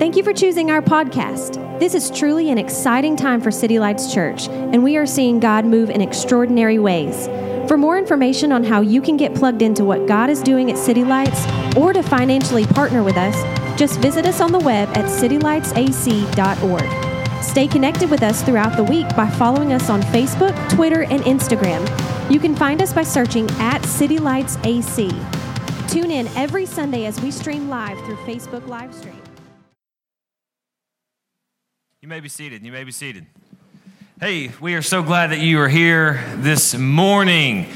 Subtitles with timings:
[0.00, 1.78] Thank you for choosing our podcast.
[1.78, 5.66] This is truly an exciting time for City Lights Church, and we are seeing God
[5.66, 7.26] move in extraordinary ways.
[7.68, 10.78] For more information on how you can get plugged into what God is doing at
[10.78, 13.36] City Lights or to financially partner with us,
[13.78, 17.44] just visit us on the web at citylightsac.org.
[17.44, 21.86] Stay connected with us throughout the week by following us on Facebook, Twitter, and Instagram.
[22.30, 25.10] You can find us by searching at City Lights AC.
[25.88, 29.14] Tune in every Sunday as we stream live through Facebook live stream.
[29.14, 29.19] You
[32.10, 32.64] may be seated.
[32.64, 33.24] You may be seated.
[34.20, 37.68] Hey, we are so glad that you are here this morning.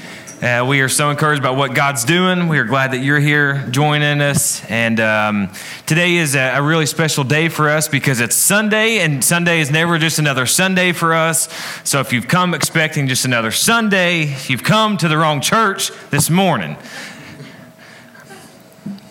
[0.43, 2.49] Uh, we are so encouraged by what God's doing.
[2.49, 4.69] We are glad that you're here joining us.
[4.69, 5.53] And um,
[5.87, 9.71] today is a, a, really special day for us because it's Sunday, and Sunday is
[9.71, 11.49] never just another Sunday for us.
[11.85, 16.29] So if you've come expecting just another Sunday, you've come to the wrong church this
[16.29, 16.77] morning.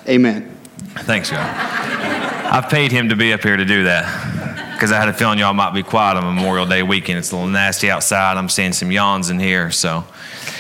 [0.06, 0.54] Amen.
[1.06, 1.40] Thanks, God.
[1.40, 4.53] I've paid him to be up here to do that
[4.84, 7.18] because I had a feeling y'all might be quiet on Memorial Day weekend.
[7.18, 8.36] It's a little nasty outside.
[8.36, 9.72] I'm seeing some yawns in here.
[9.72, 10.04] So,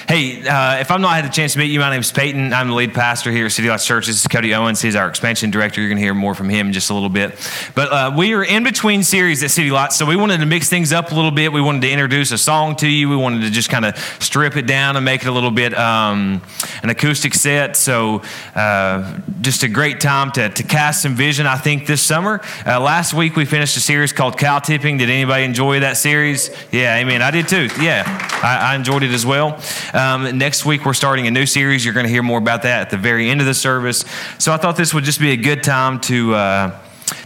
[0.07, 2.53] hey, uh, if I'm not had the chance to meet you, my name is Peyton.
[2.53, 4.07] I'm the lead pastor here at City Lights Church.
[4.07, 4.81] This is Cody Owens.
[4.81, 5.81] He's our expansion director.
[5.81, 7.31] You're going to hear more from him in just a little bit.
[7.75, 10.69] But uh, we are in between series at City Lights, so we wanted to mix
[10.69, 11.51] things up a little bit.
[11.53, 13.09] We wanted to introduce a song to you.
[13.09, 15.77] We wanted to just kind of strip it down and make it a little bit
[15.77, 16.41] um,
[16.81, 17.77] an acoustic set.
[17.77, 18.21] So,
[18.55, 22.41] uh, just a great time to, to cast some vision, I think, this summer.
[22.65, 24.97] Uh, last week, we finished a series called Cow Tipping.
[24.97, 26.49] Did anybody enjoy that series?
[26.71, 27.21] Yeah, amen.
[27.21, 27.69] I did too.
[27.79, 28.03] Yeah,
[28.43, 29.59] I, I enjoyed it as well.
[29.93, 31.85] Um, next week, we're starting a new series.
[31.85, 34.03] You're going to hear more about that at the very end of the service.
[34.39, 36.33] So I thought this would just be a good time to.
[36.33, 36.79] Uh,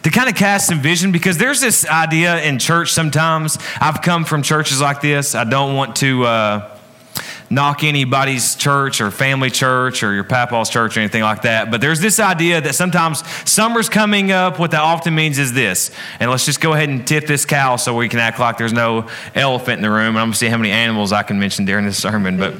[0.03, 3.57] to kind of cast some vision because there's this idea in church sometimes.
[3.79, 5.35] I've come from churches like this.
[5.35, 6.76] I don't want to uh,
[7.49, 11.71] knock anybody's church or family church or your papa's church or anything like that.
[11.71, 14.59] But there's this idea that sometimes summer's coming up.
[14.59, 15.91] What that often means is this.
[16.19, 18.73] And let's just go ahead and tip this cow so we can act like there's
[18.73, 20.09] no elephant in the room.
[20.09, 22.37] And I'm going to see how many animals I can mention during this sermon.
[22.37, 22.55] But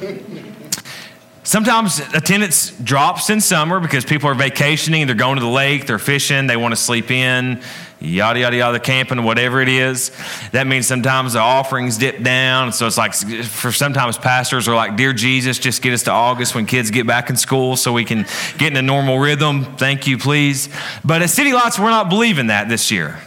[1.43, 5.97] Sometimes attendance drops in summer because people are vacationing, they're going to the lake, they're
[5.97, 7.61] fishing, they want to sleep in
[7.99, 10.11] yada, yada, yada, camping, whatever it is.
[10.51, 12.73] That means sometimes the offerings dip down.
[12.73, 16.55] So it's like, for sometimes pastors are like, Dear Jesus, just get us to August
[16.55, 18.25] when kids get back in school so we can
[18.57, 19.63] get in a normal rhythm.
[19.77, 20.69] Thank you, please.
[21.03, 23.19] But at City Lights, we're not believing that this year.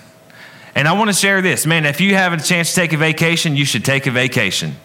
[0.75, 2.97] And I want to share this man, if you have a chance to take a
[2.97, 4.77] vacation, you should take a vacation.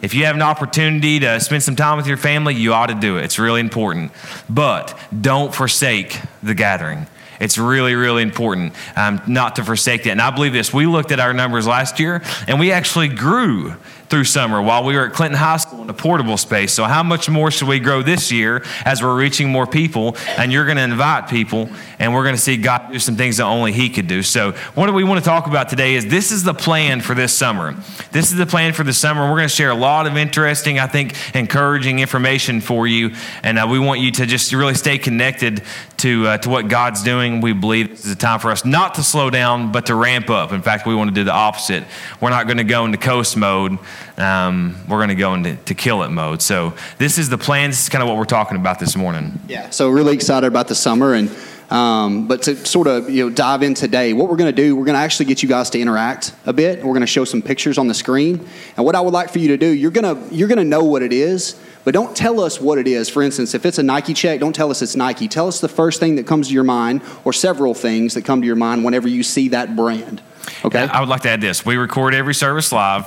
[0.00, 2.94] If you have an opportunity to spend some time with your family, you ought to
[2.94, 3.24] do it.
[3.24, 4.12] It's really important.
[4.50, 7.06] But don't forsake the gathering.
[7.44, 10.10] It's really, really important um, not to forsake that.
[10.10, 10.72] And I believe this.
[10.72, 13.74] We looked at our numbers last year, and we actually grew
[14.08, 16.72] through summer while we were at Clinton High School in a portable space.
[16.72, 20.16] So, how much more should we grow this year as we're reaching more people?
[20.36, 21.68] And you're going to invite people,
[21.98, 24.22] and we're going to see God do some things that only He could do.
[24.22, 27.14] So, what do we want to talk about today is this is the plan for
[27.14, 27.74] this summer.
[28.12, 29.22] This is the plan for the summer.
[29.22, 33.14] We're going to share a lot of interesting, I think, encouraging information for you.
[33.42, 35.62] And uh, we want you to just really stay connected
[35.98, 37.40] to, uh, to what God's doing.
[37.40, 40.30] We believe this is a time for us not to slow down, but to ramp
[40.30, 40.52] up.
[40.52, 41.84] In fact, we want to do the opposite.
[42.20, 43.78] We're not going to go into coast mode
[44.16, 46.42] um, we're going to go into to kill it mode.
[46.42, 47.70] So this is the plan.
[47.70, 49.38] This is kind of what we're talking about this morning.
[49.48, 49.70] Yeah.
[49.70, 51.30] So really excited about the summer and.
[51.70, 54.76] Um, but to sort of you know dive in today, what we're going to do,
[54.76, 56.78] we're going to actually get you guys to interact a bit.
[56.78, 58.46] We're going to show some pictures on the screen,
[58.76, 60.64] and what I would like for you to do, you're going to you're going to
[60.64, 63.08] know what it is, but don't tell us what it is.
[63.08, 65.26] For instance, if it's a Nike check, don't tell us it's Nike.
[65.26, 68.42] Tell us the first thing that comes to your mind, or several things that come
[68.42, 70.20] to your mind whenever you see that brand.
[70.64, 70.80] Okay.
[70.80, 73.06] I would like to add this: we record every service live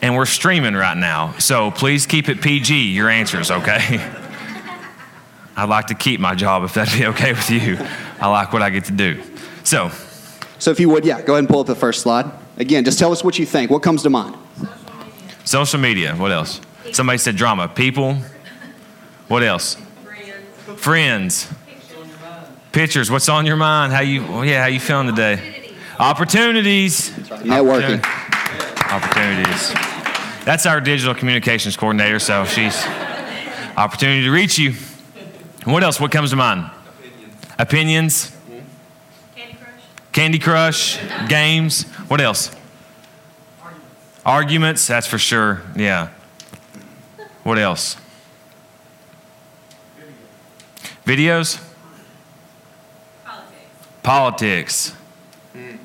[0.00, 1.34] and we're streaming right now.
[1.38, 3.80] So please keep it PG, your answers, okay?
[5.56, 7.76] I'd like to keep my job if that'd be okay with you.
[8.20, 9.20] I like what I get to do.
[9.64, 9.90] So,
[10.58, 12.30] so if you would, yeah, go ahead and pull up the first slide.
[12.56, 13.70] Again, just tell us what you think.
[13.70, 14.36] What comes to mind?
[15.44, 16.14] Social media.
[16.14, 16.60] What else?
[16.92, 17.68] Somebody said drama.
[17.68, 18.14] People.
[19.28, 19.76] What else?
[20.76, 21.46] Friends.
[21.46, 21.52] Friends.
[22.72, 23.10] Pictures.
[23.10, 23.92] What's on your mind?
[23.92, 24.42] How you?
[24.42, 25.72] Yeah, how you feeling today?
[25.98, 27.10] Opportunities.
[27.10, 27.98] Networking.
[27.98, 28.17] Opportunities.
[30.48, 32.86] That's our digital communications coordinator, so she's
[33.76, 34.72] opportunity to reach you.
[35.64, 36.00] What else?
[36.00, 36.70] What comes to mind?
[37.58, 38.32] Opinions.
[38.32, 38.36] Opinions.
[39.36, 40.12] Candy Crush.
[40.12, 41.28] Candy Crush.
[41.28, 41.82] Games.
[42.08, 42.50] What else?
[43.60, 44.24] Arguments.
[44.24, 44.86] Arguments.
[44.86, 45.60] That's for sure.
[45.76, 46.08] Yeah.
[47.42, 47.96] What else?
[51.04, 51.62] Videos.
[53.22, 53.62] Politics.
[54.02, 54.94] Politics.
[55.54, 55.78] Mm.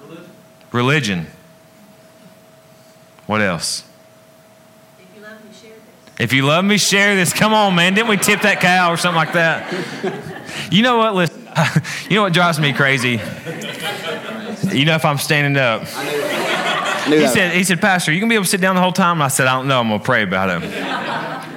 [0.00, 0.30] Religion.
[0.70, 1.26] Religion.
[3.26, 3.84] What else?
[4.98, 6.20] If you love me, share this.
[6.20, 7.32] If you love me, share this.
[7.32, 7.94] Come on, man.
[7.94, 10.72] Didn't we tip that cow or something like that?
[10.72, 11.14] you know what?
[11.14, 11.48] Listen,
[12.10, 13.20] you know what drives me crazy?
[14.72, 15.82] You know if I'm standing up.
[15.86, 18.82] I knew He said, he said, Pastor, you gonna be able to sit down the
[18.82, 19.16] whole time?
[19.16, 19.80] And I said, I don't know.
[19.80, 21.54] I'm gonna pray about it.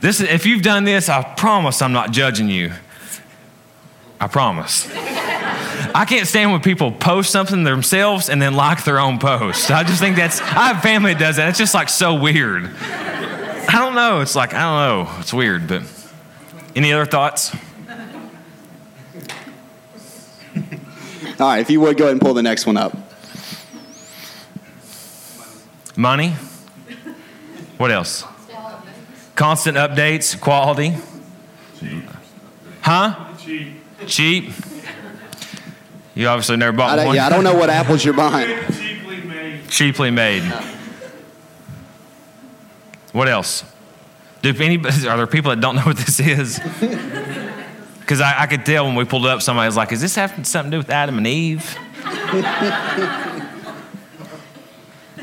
[0.00, 2.72] This is, if you've done this, I promise I'm not judging you.
[4.20, 4.88] I promise.
[5.98, 9.72] I can't stand when people post something themselves and then like their own post.
[9.72, 11.48] I just think that's, I have family that does that.
[11.48, 12.70] It's just like so weird.
[12.80, 14.20] I don't know.
[14.20, 15.18] It's like, I don't know.
[15.18, 15.82] It's weird, but
[16.76, 17.52] any other thoughts?
[21.40, 22.96] All right, if you would go ahead and pull the next one up.
[25.96, 26.28] Money?
[27.76, 28.22] What else?
[29.34, 30.94] Constant updates, quality.
[31.80, 32.04] Cheap.
[32.82, 33.34] Huh?
[33.36, 33.74] Cheap.
[34.06, 34.52] Cheap.
[36.18, 37.14] You obviously never I bought don't, one.
[37.14, 38.58] yeah, I don't know what apples you're buying.
[39.68, 40.42] Cheaply made.
[43.12, 43.62] What else?
[44.42, 46.60] Do anybody, are there people that don't know what this is?
[48.00, 50.14] Because I, I could tell when we pulled it up, somebody was like, "Is this
[50.14, 51.76] having something to do with Adam and Eve?"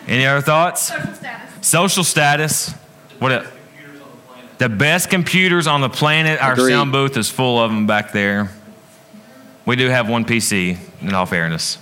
[0.08, 0.82] Any other thoughts?
[0.90, 1.68] Social status.
[1.68, 2.74] Social status.
[3.18, 3.32] What?
[3.32, 3.46] el-
[4.60, 6.40] The best computers on the planet.
[6.40, 6.74] Our Agreed.
[6.74, 8.52] sound booth is full of them back there.
[9.66, 11.78] We do have one PC, in all fairness.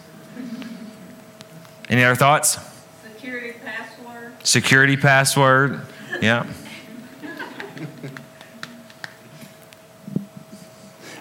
[1.90, 2.58] Any other thoughts?
[3.04, 4.34] Security password.
[4.46, 5.82] Security password.
[6.22, 6.46] Yeah.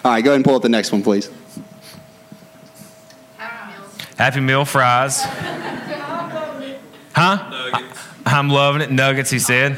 [0.05, 1.29] All right, go ahead and pull up the next one, please.
[3.37, 3.97] Happy meals.
[4.17, 5.21] Happy Meal fries.
[7.15, 7.81] Huh?
[8.25, 8.91] I'm loving it.
[8.91, 9.77] Nuggets, he said.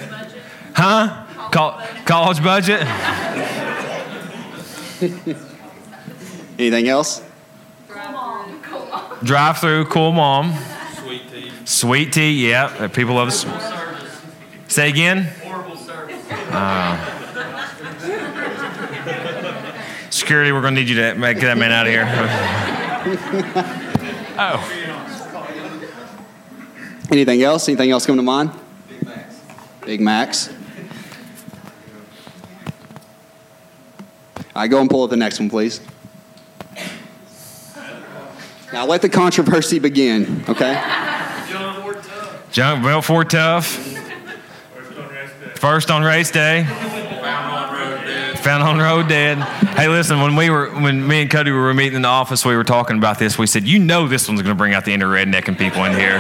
[0.74, 1.26] Huh?
[1.52, 2.82] Col- college budget?
[6.58, 7.22] Anything else?
[9.25, 10.54] Drive through, cool mom.
[11.01, 11.51] Sweet tea.
[11.66, 12.66] Sweet tea, yeah.
[12.66, 13.44] uh, People love s-
[14.68, 15.24] Say again?
[15.44, 16.22] Horrible service.
[20.12, 22.06] security, we're going to need you to make that man out of here.
[24.38, 24.72] oh.
[27.12, 27.68] Anything else?
[27.68, 28.51] Anything else come to mind?
[28.88, 29.42] Big Macs.
[29.81, 30.50] Big Macs.
[34.56, 35.81] All right, go and pull up the next one, please.
[38.75, 40.74] Now let the controversy begin, okay?
[42.51, 43.68] Junk built for tough.
[45.56, 46.66] First on race day.
[46.66, 48.39] Found on road dead.
[48.39, 49.38] Found on road dead.
[49.77, 50.19] Hey, listen.
[50.19, 52.98] When we were, when me and Cody were meeting in the office, we were talking
[52.98, 53.38] about this.
[53.38, 55.94] We said, you know, this one's going to bring out the inner rednecking people in
[55.94, 56.19] here.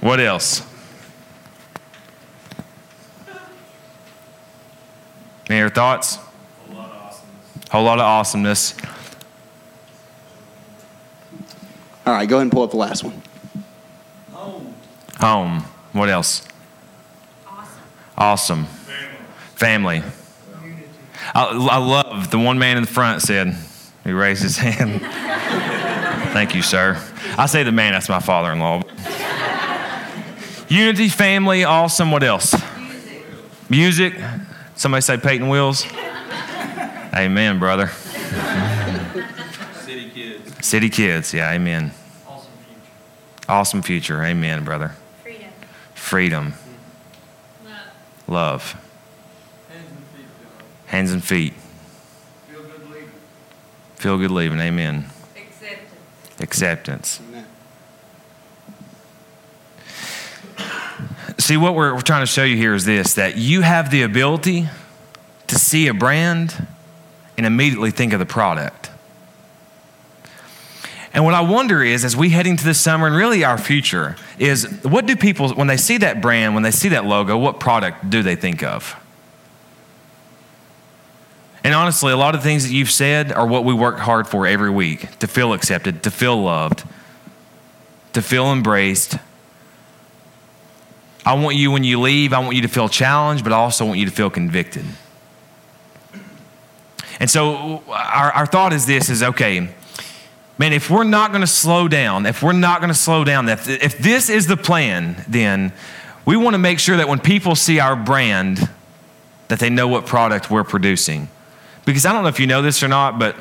[0.00, 0.66] what else?
[5.50, 6.16] Any other thoughts?
[6.70, 8.74] A whole lot of awesomeness.
[12.06, 13.22] All right, go ahead and pull up the last one.
[14.32, 14.74] Home.
[15.20, 15.60] Home.
[15.92, 16.46] What else?
[17.46, 17.80] Awesome.
[18.18, 18.64] Awesome.
[19.54, 20.02] Family.
[21.34, 23.56] I, I love the one man in the front said,
[24.04, 25.00] he raised his hand.
[26.34, 27.00] Thank you, sir.
[27.38, 28.82] I say the man, that's my father in law.
[30.68, 32.10] Unity, family, awesome.
[32.10, 32.54] What else?
[33.70, 34.14] Music.
[34.76, 35.86] Somebody say Peyton Wills.
[37.14, 37.90] Amen, brother.
[40.64, 41.34] City kids.
[41.34, 41.92] Yeah, amen.
[42.26, 43.50] Awesome future.
[43.50, 44.24] Awesome future.
[44.24, 44.92] Amen, brother.
[45.22, 45.50] Freedom.
[45.94, 46.54] Freedom.
[47.62, 47.82] Love.
[48.26, 48.76] Love.
[49.68, 50.26] Hands and feet,
[50.86, 51.52] Hands and feet.
[52.48, 53.10] Feel good leaving.
[53.96, 54.58] Feel good leaving.
[54.58, 55.04] Amen.
[55.36, 56.40] Acceptance.
[56.40, 57.20] Acceptance.
[61.38, 64.00] See, what we're, we're trying to show you here is this that you have the
[64.00, 64.66] ability
[65.48, 66.66] to see a brand
[67.36, 68.83] and immediately think of the product.
[71.14, 74.16] And what I wonder is, as we head into this summer and really our future,
[74.36, 77.60] is what do people, when they see that brand, when they see that logo, what
[77.60, 78.96] product do they think of?
[81.62, 84.44] And honestly, a lot of things that you've said are what we work hard for
[84.46, 86.82] every week to feel accepted, to feel loved,
[88.12, 89.16] to feel embraced.
[91.24, 93.86] I want you, when you leave, I want you to feel challenged, but I also
[93.86, 94.84] want you to feel convicted.
[97.20, 99.72] And so our, our thought is this is okay,
[100.58, 103.48] man, if we're not going to slow down, if we're not going to slow down,
[103.48, 105.72] if, if this is the plan, then
[106.24, 108.68] we want to make sure that when people see our brand,
[109.48, 111.28] that they know what product we're producing.
[111.84, 113.36] Because I don't know if you know this or not, but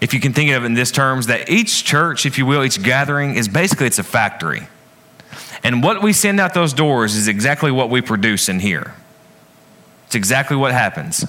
[0.00, 2.64] if you can think of it in this terms, that each church, if you will,
[2.64, 4.66] each gathering is basically it's a factory.
[5.62, 8.94] And what we send out those doors is exactly what we produce in here.
[10.06, 11.24] It's exactly what happens.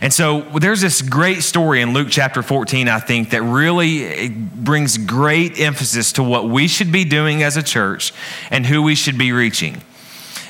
[0.00, 4.28] And so there's this great story in Luke chapter 14, I think, that really eh,
[4.30, 8.12] brings great emphasis to what we should be doing as a church
[8.50, 9.82] and who we should be reaching.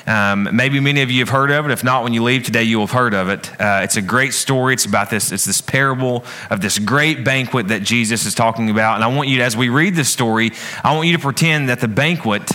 [0.07, 1.71] Um, maybe many of you have heard of it.
[1.71, 3.49] If not, when you leave today, you will have heard of it.
[3.59, 4.75] Uh, it's a great story.
[4.75, 5.31] It's about this.
[5.31, 8.95] It's this parable of this great banquet that Jesus is talking about.
[8.95, 10.51] And I want you, as we read this story,
[10.83, 12.51] I want you to pretend that the banquet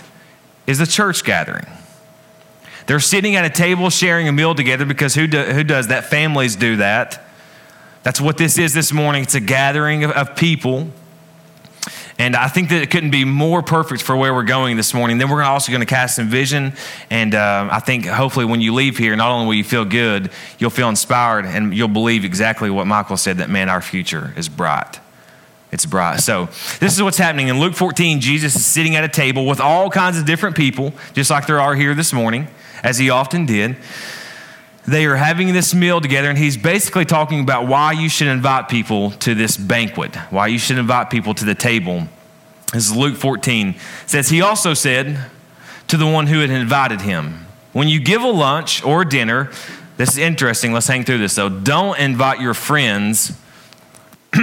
[0.68, 1.66] is a church gathering.
[2.90, 6.06] They're sitting at a table sharing a meal together because who, do, who does that?
[6.06, 7.24] Families do that.
[8.02, 9.22] That's what this is this morning.
[9.22, 10.88] It's a gathering of, of people.
[12.18, 15.18] And I think that it couldn't be more perfect for where we're going this morning.
[15.18, 16.72] Then we're also going to cast some vision.
[17.10, 20.32] And uh, I think hopefully when you leave here, not only will you feel good,
[20.58, 24.48] you'll feel inspired and you'll believe exactly what Michael said that, man, our future is
[24.48, 24.98] bright.
[25.70, 26.18] It's bright.
[26.18, 26.46] So,
[26.80, 27.46] this is what's happening.
[27.46, 30.92] In Luke 14, Jesus is sitting at a table with all kinds of different people,
[31.12, 32.48] just like there are here this morning,
[32.82, 33.76] as he often did.
[34.86, 38.68] They are having this meal together, and he's basically talking about why you should invite
[38.68, 42.08] people to this banquet, why you should invite people to the table.
[42.72, 43.68] This is Luke 14.
[43.68, 45.30] It says, He also said
[45.88, 49.50] to the one who had invited him, When you give a lunch or dinner,
[49.96, 50.72] this is interesting.
[50.72, 51.48] Let's hang through this though.
[51.48, 53.38] Don't invite your friends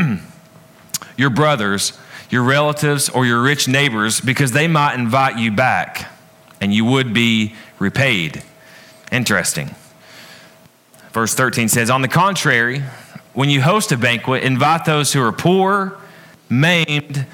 [1.17, 1.97] your brothers,
[2.29, 6.11] your relatives, or your rich neighbors because they might invite you back
[6.59, 8.43] and you would be repaid.
[9.11, 9.75] Interesting.
[11.11, 12.83] Verse 13 says, On the contrary,
[13.33, 15.97] when you host a banquet, invite those who are poor,
[16.49, 17.25] maimed,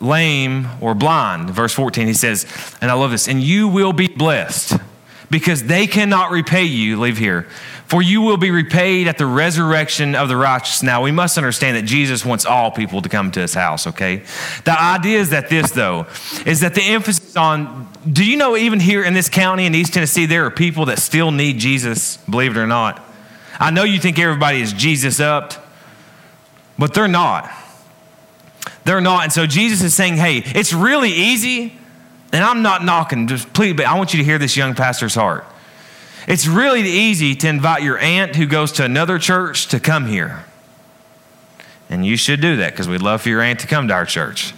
[0.00, 1.50] lame, or blind.
[1.50, 2.46] Verse 14, he says,
[2.80, 4.74] and I love this, and you will be blessed
[5.30, 6.98] because they cannot repay you.
[6.98, 7.46] Leave here.
[7.86, 10.82] For you will be repaid at the resurrection of the righteous.
[10.82, 14.22] Now, we must understand that Jesus wants all people to come to his house, okay?
[14.64, 16.06] The idea is that this, though,
[16.46, 19.94] is that the emphasis on do you know, even here in this county in East
[19.94, 23.02] Tennessee, there are people that still need Jesus, believe it or not?
[23.58, 25.52] I know you think everybody is Jesus up,
[26.78, 27.50] but they're not.
[28.84, 29.24] They're not.
[29.24, 31.76] And so Jesus is saying, hey, it's really easy,
[32.32, 35.14] and I'm not knocking, just please, but I want you to hear this young pastor's
[35.14, 35.44] heart.
[36.26, 40.44] It's really easy to invite your aunt who goes to another church to come here.
[41.90, 44.06] And you should do that because we'd love for your aunt to come to our
[44.06, 44.54] church.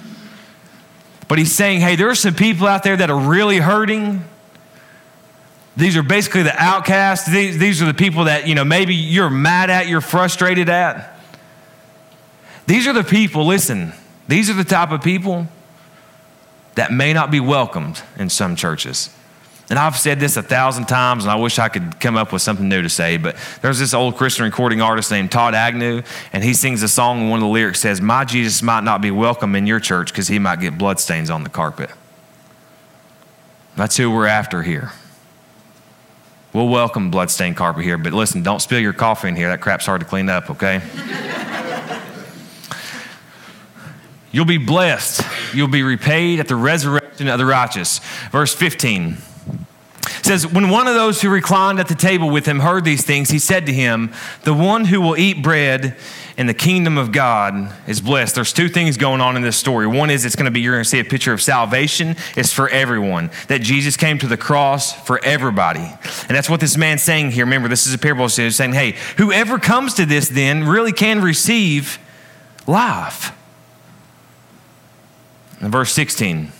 [1.32, 4.22] But he's saying, hey, there are some people out there that are really hurting.
[5.78, 7.26] These are basically the outcasts.
[7.26, 11.18] These, these are the people that, you know, maybe you're mad at, you're frustrated at.
[12.66, 13.94] These are the people, listen,
[14.28, 15.46] these are the type of people
[16.74, 19.08] that may not be welcomed in some churches.
[19.72, 22.42] And I've said this a thousand times, and I wish I could come up with
[22.42, 26.02] something new to say, but there's this old Christian recording artist named Todd Agnew,
[26.34, 29.00] and he sings a song, and one of the lyrics says, My Jesus might not
[29.00, 31.88] be welcome in your church because he might get bloodstains on the carpet.
[33.74, 34.92] That's who we're after here.
[36.52, 39.48] We'll welcome bloodstained carpet here, but listen, don't spill your coffee in here.
[39.48, 40.82] That crap's hard to clean up, okay?
[44.32, 45.22] You'll be blessed.
[45.54, 48.00] You'll be repaid at the resurrection of the righteous.
[48.30, 49.16] Verse 15
[50.40, 53.30] says, When one of those who reclined at the table with him heard these things,
[53.30, 54.12] he said to him,
[54.44, 55.96] The one who will eat bread
[56.38, 58.34] in the kingdom of God is blessed.
[58.34, 59.86] There's two things going on in this story.
[59.86, 62.16] One is it's going to be, you're going to see a picture of salvation.
[62.34, 63.30] It's for everyone.
[63.48, 65.80] That Jesus came to the cross for everybody.
[65.80, 67.44] And that's what this man's saying here.
[67.44, 68.28] Remember, this is a parable.
[68.28, 71.98] So he's saying, hey, whoever comes to this then really can receive
[72.66, 73.36] life.
[75.60, 76.52] In verse 16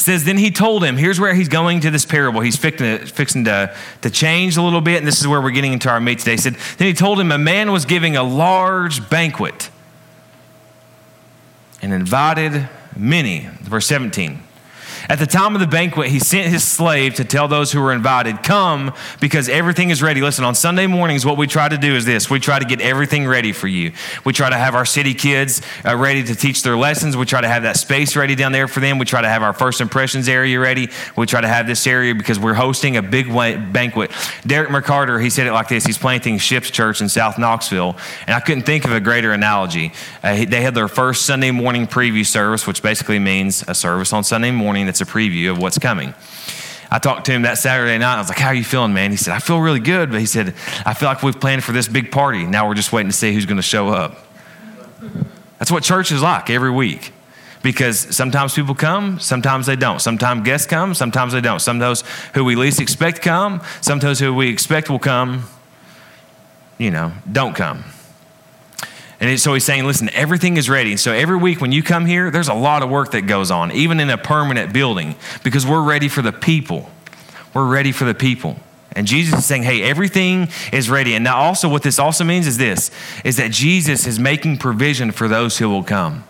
[0.00, 2.40] says, Then he told him, here's where he's going to this parable.
[2.40, 5.50] He's fixing, to, fixing to, to change a little bit, and this is where we're
[5.50, 6.32] getting into our meat today.
[6.32, 9.70] He said, Then he told him, A man was giving a large banquet
[11.82, 13.48] and invited many.
[13.62, 14.42] Verse 17.
[15.08, 17.92] At the time of the banquet, he sent his slave to tell those who were
[17.92, 20.20] invited, Come, because everything is ready.
[20.20, 22.80] Listen, on Sunday mornings, what we try to do is this we try to get
[22.80, 23.92] everything ready for you.
[24.24, 27.16] We try to have our city kids uh, ready to teach their lessons.
[27.16, 28.98] We try to have that space ready down there for them.
[28.98, 30.88] We try to have our first impressions area ready.
[31.16, 34.10] We try to have this area because we're hosting a big banquet.
[34.46, 37.96] Derek McCarter, he said it like this he's planting Ships Church in South Knoxville.
[38.26, 39.92] And I couldn't think of a greater analogy.
[40.22, 44.24] Uh, they had their first Sunday morning preview service, which basically means a service on
[44.24, 46.12] Sunday morning that's a preview of what's coming.
[46.90, 48.16] I talked to him that Saturday night.
[48.16, 49.12] I was like, How are you feeling, man?
[49.12, 50.10] He said, I feel really good.
[50.10, 50.48] But he said,
[50.84, 52.44] I feel like we've planned for this big party.
[52.44, 54.26] Now we're just waiting to see who's going to show up.
[55.60, 57.12] That's what church is like every week.
[57.62, 60.00] Because sometimes people come, sometimes they don't.
[60.00, 61.60] Sometimes guests come, sometimes they don't.
[61.60, 62.02] Some of those
[62.34, 65.44] who we least expect come, some of those who we expect will come,
[66.78, 67.84] you know, don't come.
[69.20, 70.96] And so he's saying, listen, everything is ready.
[70.96, 73.70] So every week when you come here, there's a lot of work that goes on,
[73.70, 76.90] even in a permanent building, because we're ready for the people.
[77.52, 78.56] We're ready for the people.
[78.92, 81.14] And Jesus is saying, hey, everything is ready.
[81.14, 82.90] And now also what this also means is this,
[83.22, 86.24] is that Jesus is making provision for those who will come.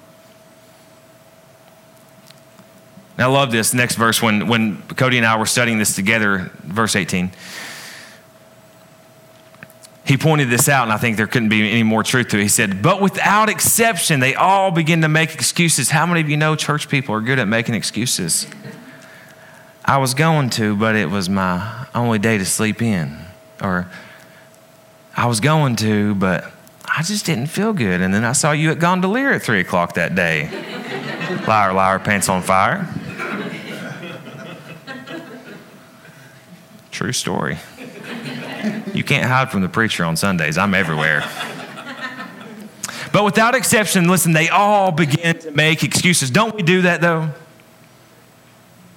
[3.17, 6.51] And I love this next verse when, when Cody and I were studying this together,
[6.65, 7.31] verse 18.
[10.11, 12.43] He pointed this out, and I think there couldn't be any more truth to it.
[12.43, 15.89] He said, But without exception, they all begin to make excuses.
[15.89, 18.49] How many of you know church people are good at making excuses?
[19.85, 23.19] I was going to, but it was my only day to sleep in.
[23.63, 23.89] Or
[25.17, 26.43] I was going to, but
[26.87, 28.01] I just didn't feel good.
[28.01, 30.51] And then I saw you at Gondolier at 3 o'clock that day.
[31.47, 32.93] liar, liar, pants on fire.
[36.91, 37.59] True story.
[39.01, 40.59] You can't hide from the preacher on Sundays.
[40.59, 41.25] I'm everywhere.
[43.15, 46.31] But without exception, listen, they all begin to make excuses.
[46.31, 47.31] Don't we do that though?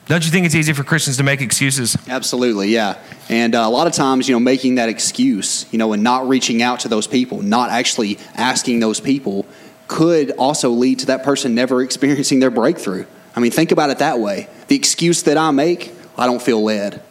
[0.07, 1.95] Don't you think it's easy for Christians to make excuses?
[2.09, 2.97] Absolutely, yeah.
[3.29, 6.27] And uh, a lot of times, you know, making that excuse, you know, and not
[6.27, 9.45] reaching out to those people, not actually asking those people,
[9.87, 13.05] could also lead to that person never experiencing their breakthrough.
[13.37, 14.49] I mean, think about it that way.
[14.67, 17.01] The excuse that I make, I don't feel led.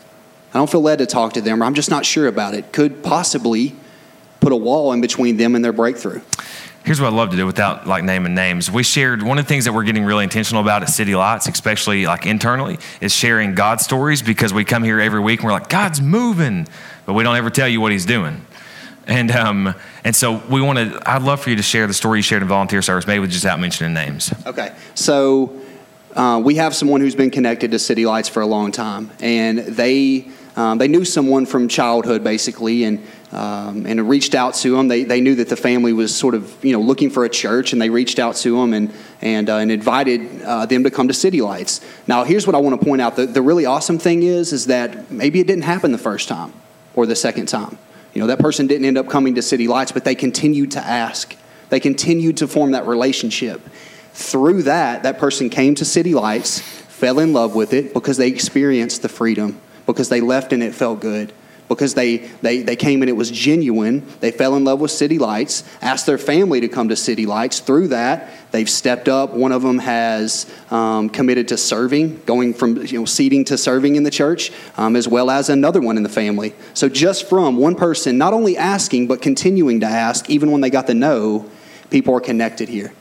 [0.55, 2.73] I don't feel led to talk to them, or I'm just not sure about it,
[2.73, 3.75] could possibly
[4.41, 6.21] put a wall in between them and their breakthrough.
[6.85, 8.71] Here's what I'd love to do without like naming names.
[8.71, 11.47] We shared one of the things that we're getting really intentional about at City Lights,
[11.47, 15.53] especially like internally, is sharing God stories because we come here every week and we're
[15.53, 16.67] like, God's moving,
[17.07, 18.45] but we don't ever tell you what He's doing.
[19.07, 21.01] And um, and so we want to.
[21.09, 23.45] I'd love for you to share the story you shared in volunteer service, maybe just
[23.45, 24.33] without mentioning names.
[24.47, 25.61] Okay, so
[26.15, 29.59] uh, we have someone who's been connected to City Lights for a long time, and
[29.59, 34.89] they um, they knew someone from childhood basically, and um, and reached out to them.
[34.89, 37.73] They, they knew that the family was sort of you know looking for a church,
[37.73, 38.93] and they reached out to them and
[39.23, 41.81] and uh, and invited uh, them to come to City Lights.
[42.07, 44.67] Now, here's what I want to point out: the, the really awesome thing is is
[44.67, 46.53] that maybe it didn't happen the first time
[46.95, 47.79] or the second time.
[48.13, 50.81] You know, that person didn't end up coming to City Lights, but they continued to
[50.81, 51.35] ask.
[51.71, 53.63] They continued to form that relationship.
[54.13, 58.29] Through that, that person came to City Lights, fell in love with it because they
[58.29, 61.33] experienced the freedom, because they left and it felt good
[61.75, 64.07] because they, they, they came and it was genuine.
[64.21, 67.61] They fell in love with City Lights, asked their family to come to City Lights.
[67.61, 69.31] Through that, they've stepped up.
[69.31, 73.97] One of them has um, committed to serving, going from you know, seating to serving
[73.97, 76.55] in the church, um, as well as another one in the family.
[76.75, 80.71] So just from one person, not only asking, but continuing to ask, even when they
[80.71, 81.51] got the no,
[81.91, 82.93] people are connected here.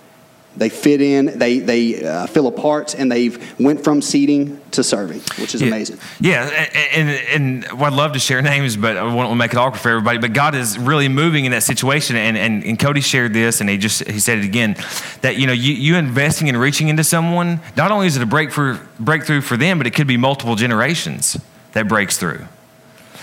[0.56, 4.84] They fit in, they, they uh, feel a part, and they've went from seating to
[4.84, 5.68] serving, which is yeah.
[5.68, 5.98] amazing.
[6.20, 9.58] Yeah, and, and, and well, I'd love to share names, but I won't make it
[9.58, 10.18] awkward for everybody.
[10.18, 13.70] But God is really moving in that situation, and, and, and Cody shared this, and
[13.70, 14.76] he just he said it again,
[15.22, 18.26] that you know you, you investing and reaching into someone, not only is it a
[18.26, 21.40] breakthrough breakthrough for them, but it could be multiple generations
[21.72, 22.46] that breaks through.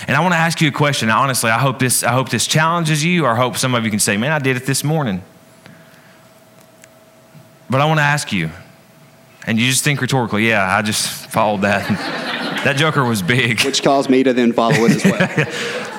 [0.06, 1.10] And I want to ask you a question.
[1.10, 3.90] Honestly, I hope this I hope this challenges you, or I hope some of you
[3.90, 5.22] can say, "Man, I did it this morning."
[7.70, 8.50] But I want to ask you,
[9.46, 11.86] and you just think rhetorically, yeah, I just followed that.
[12.64, 13.60] that joker was big.
[13.62, 15.94] Which caused me to then follow it as well.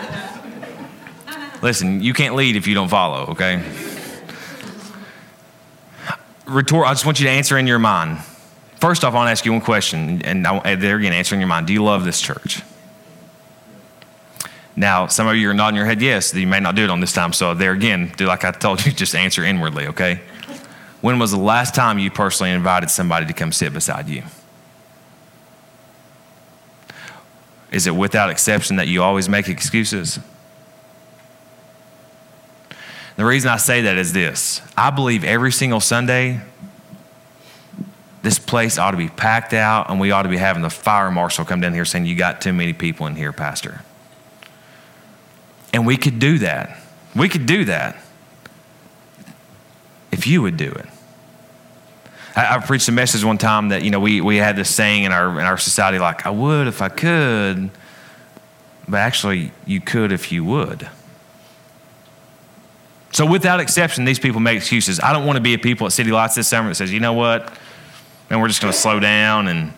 [1.61, 3.61] Listen, you can't lead if you don't follow, okay?
[6.47, 8.19] Rhetor- I just want you to answer in your mind.
[8.77, 11.41] First off, I want to ask you one question, and I, there again, answer in
[11.41, 11.67] your mind.
[11.67, 12.61] Do you love this church?
[14.75, 16.33] Now, some of you are nodding your head yes.
[16.33, 17.33] You may not do it on this time.
[17.33, 20.21] So, there again, do like I told you, just answer inwardly, okay?
[21.01, 24.23] When was the last time you personally invited somebody to come sit beside you?
[27.71, 30.19] Is it without exception that you always make excuses?
[33.15, 36.41] The reason I say that is this I believe every single Sunday,
[38.21, 41.11] this place ought to be packed out and we ought to be having the fire
[41.11, 43.81] marshal come down here saying, You got too many people in here, Pastor.
[45.71, 46.77] And we could do that.
[47.15, 47.95] We could do that
[50.19, 50.85] if you would do it.
[52.35, 55.05] I, I, preached a message one time that, you know, we, we had this saying
[55.05, 57.71] in our, in our society like, I would if I could,
[58.87, 60.89] but actually, you could if you would.
[63.11, 64.99] So, without exception, these people make excuses.
[64.99, 66.99] I don't want to be a people at City Lights this summer that says, you
[66.99, 67.51] know what,
[68.29, 69.73] and we're just going to slow down and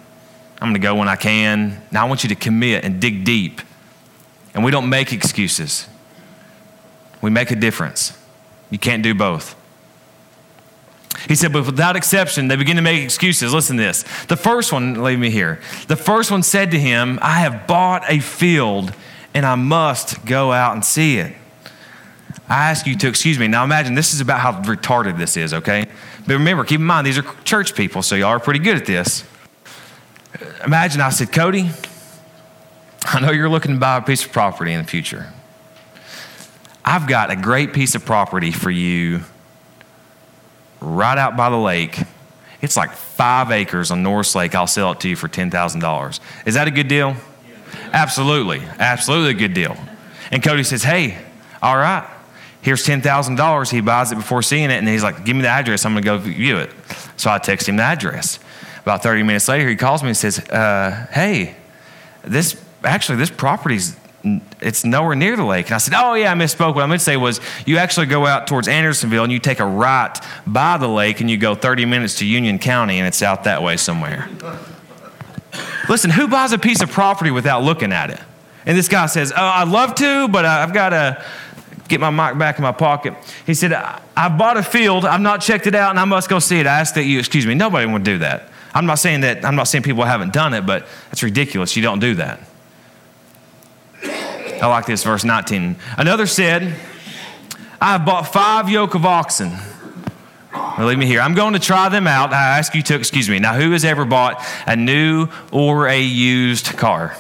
[0.60, 1.82] I'm going to go when I can.
[1.92, 3.62] Now, I want you to commit and dig deep.
[4.54, 5.88] And we don't make excuses,
[7.22, 8.18] we make a difference.
[8.72, 9.56] You can't do both.
[11.28, 13.54] He said, but without exception, they begin to make excuses.
[13.54, 14.04] Listen to this.
[14.28, 15.60] The first one, leave me here.
[15.88, 18.94] The first one said to him, I have bought a field
[19.34, 21.36] and I must go out and see it.
[22.50, 23.48] I ask you to excuse me.
[23.48, 25.86] Now imagine this is about how retarded this is, okay?
[26.28, 28.86] But remember, keep in mind, these are church people, so y'all are pretty good at
[28.86, 29.24] this.
[30.66, 31.70] Imagine I said, Cody,
[33.06, 35.32] I know you're looking to buy a piece of property in the future.
[36.84, 39.22] I've got a great piece of property for you
[40.82, 42.00] right out by the lake.
[42.62, 44.54] It's like five acres on Norris Lake.
[44.54, 46.20] I'll sell it to you for $10,000.
[46.46, 47.16] Is that a good deal?
[47.94, 48.60] Absolutely.
[48.60, 49.78] Absolutely a good deal.
[50.32, 51.18] And Cody says, Hey,
[51.62, 52.08] all right,
[52.62, 53.72] here's $10,000.
[53.72, 55.86] He buys it before seeing it, and he's like, Give me the address.
[55.86, 56.72] I'm going to go view it.
[57.18, 58.40] So I text him the address.
[58.82, 61.56] About 30 minutes later, he calls me and says, uh, Hey,
[62.24, 65.68] this actually, this property's it's nowhere near the lake.
[65.68, 66.76] And I said, Oh, yeah, I misspoke.
[66.76, 69.60] What I meant to say was, you actually go out towards Andersonville and you take
[69.60, 73.22] a right by the lake and you go 30 minutes to Union County and it's
[73.22, 74.30] out that way somewhere.
[75.90, 78.20] Listen, who buys a piece of property without looking at it?
[78.66, 81.26] And this guy says, Oh, I'd love to, but I've got to
[81.88, 83.16] get my mic back in my pocket.
[83.46, 86.40] He said, I bought a field, I've not checked it out, and I must go
[86.40, 86.68] see it.
[86.68, 87.56] I ask that you excuse me.
[87.56, 88.50] Nobody would do that.
[88.74, 91.76] I'm not saying that, I'm not saying people haven't done it, but that's ridiculous.
[91.76, 92.40] You don't do that.
[94.62, 95.76] I like this, verse 19.
[95.98, 96.76] Another said,
[97.82, 99.52] I have bought five yoke of oxen.
[100.54, 101.20] Well, leave me here.
[101.20, 102.32] I'm going to try them out.
[102.32, 103.40] I ask you to excuse me.
[103.40, 107.18] Now, who has ever bought a new or a used car?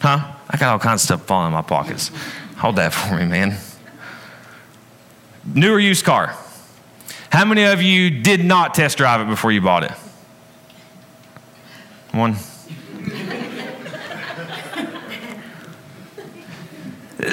[0.00, 0.34] Huh?
[0.50, 2.10] I got all kinds of stuff falling in my pockets.
[2.58, 3.56] Hold that for me, man.
[5.54, 6.36] New or used car?
[7.30, 9.92] How many of you did not test drive it before you bought it?
[12.12, 12.36] One.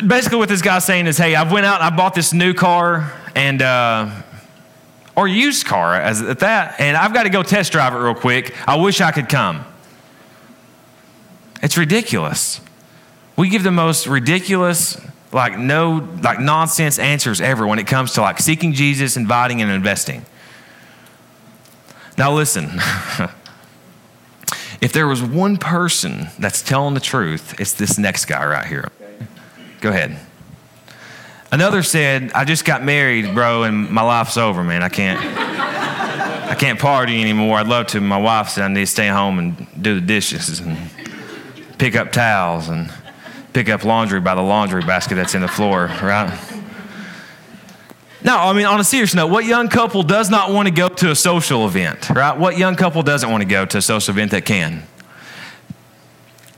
[0.06, 3.12] Basically, what this guy's saying is, hey, I went out, I bought this new car,
[3.34, 4.21] and uh,
[5.15, 8.13] or used car as at that, and I've got to go test drive it real
[8.13, 8.56] quick.
[8.67, 9.65] I wish I could come.
[11.63, 12.62] It's ridiculous.
[13.36, 18.21] We give the most ridiculous, like no, like nonsense answers ever when it comes to
[18.21, 20.23] like seeking Jesus, inviting, and investing.
[22.15, 22.65] Now listen.
[24.82, 28.89] if there was one person that's telling the truth, it's this next guy right here.
[29.81, 30.17] Go ahead.
[31.51, 34.83] Another said, I just got married, bro, and my life's over, man.
[34.83, 35.19] I can't
[36.49, 37.59] I can't party anymore.
[37.59, 38.01] I'd love to.
[38.01, 40.77] My wife said I need to stay home and do the dishes and
[41.77, 42.91] pick up towels and
[43.53, 46.37] pick up laundry by the laundry basket that's in the floor, right?
[48.23, 50.89] No, I mean, on a serious note, what young couple does not want to go
[50.89, 52.37] to a social event, right?
[52.37, 54.83] What young couple doesn't want to go to a social event that can?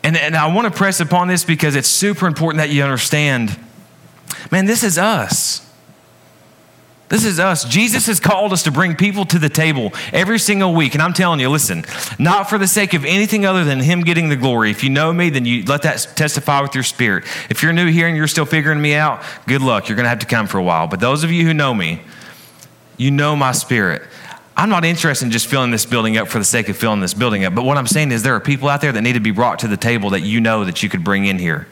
[0.03, 3.57] And, and I want to press upon this because it's super important that you understand
[4.51, 5.67] man, this is us.
[7.11, 7.65] This is us.
[7.65, 10.93] Jesus has called us to bring people to the table every single week.
[10.93, 11.83] And I'm telling you, listen,
[12.17, 14.71] not for the sake of anything other than Him getting the glory.
[14.71, 17.25] If you know me, then you let that testify with your spirit.
[17.49, 19.89] If you're new here and you're still figuring me out, good luck.
[19.89, 20.87] You're going to have to come for a while.
[20.87, 22.01] But those of you who know me,
[22.95, 24.03] you know my spirit.
[24.61, 27.15] I'm not interested in just filling this building up for the sake of filling this
[27.15, 27.55] building up.
[27.55, 29.57] But what I'm saying is there are people out there that need to be brought
[29.59, 31.67] to the table that you know that you could bring in here.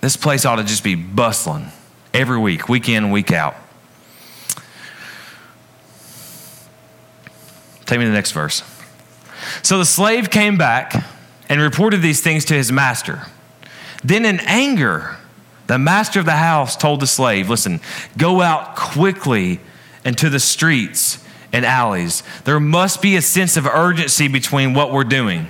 [0.00, 1.72] This place ought to just be bustling
[2.14, 3.56] every week, week in, week out.
[7.84, 8.62] Take me to the next verse.
[9.64, 10.94] So the slave came back
[11.48, 13.22] and reported these things to his master.
[14.04, 15.16] Then, in anger,
[15.66, 17.80] the master of the house told the slave, Listen,
[18.16, 19.58] go out quickly
[20.04, 22.22] into the streets and alleys.
[22.44, 25.46] There must be a sense of urgency between what we're doing.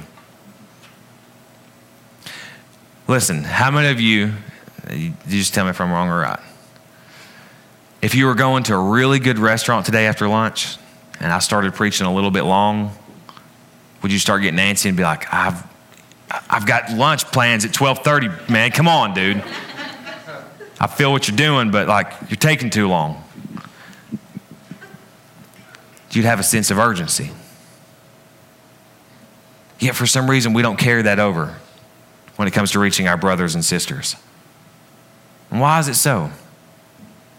[3.07, 4.33] Listen, how many of you,
[4.91, 6.41] you just tell me if I'm wrong or right.
[8.01, 10.77] If you were going to a really good restaurant today after lunch
[11.19, 12.97] and I started preaching a little bit long,
[14.03, 15.65] would you start getting antsy and be like, I've,
[16.49, 19.43] I've got lunch plans at 1230, man, come on, dude.
[20.81, 23.25] I feel what you're doing, but like you're taking too long.
[26.11, 27.31] You'd have a sense of urgency.
[29.79, 31.57] Yet for some reason, we don't carry that over
[32.37, 34.17] when it comes to reaching our brothers and sisters.
[35.51, 36.31] And why is it so?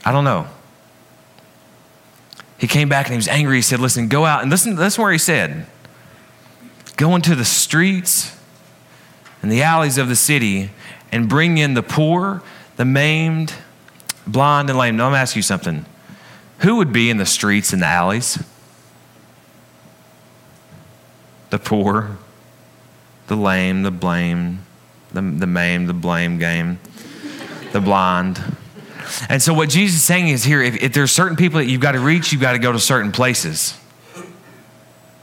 [0.05, 0.47] I don't know.
[2.57, 3.57] He came back and he was angry.
[3.57, 5.65] He said, Listen, go out and listen, listen where he said.
[6.97, 8.37] Go into the streets
[9.41, 10.71] and the alleys of the city
[11.11, 12.41] and bring in the poor,
[12.75, 13.53] the maimed,
[14.27, 14.97] blind, and lame.
[14.97, 15.85] Now, I'm going to ask you something.
[16.59, 18.43] Who would be in the streets and the alleys?
[21.49, 22.17] The poor,
[23.27, 24.59] the lame, the blame,
[25.11, 26.79] the, the maimed, the blame game,
[27.71, 28.41] the blind.
[29.27, 31.81] And so, what Jesus is saying is here if, if there's certain people that you've
[31.81, 33.75] got to reach, you've got to go to certain places.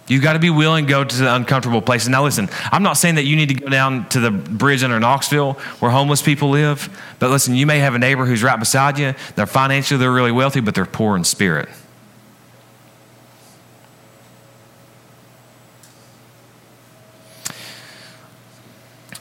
[0.09, 2.09] You've got to be willing to go to the uncomfortable places.
[2.09, 5.01] Now, listen, I'm not saying that you need to go down to the bridge under
[5.01, 8.99] Knoxville where homeless people live, but listen, you may have a neighbor who's right beside
[8.99, 9.15] you.
[9.35, 11.69] They're financially, they're really wealthy, but they're poor in spirit.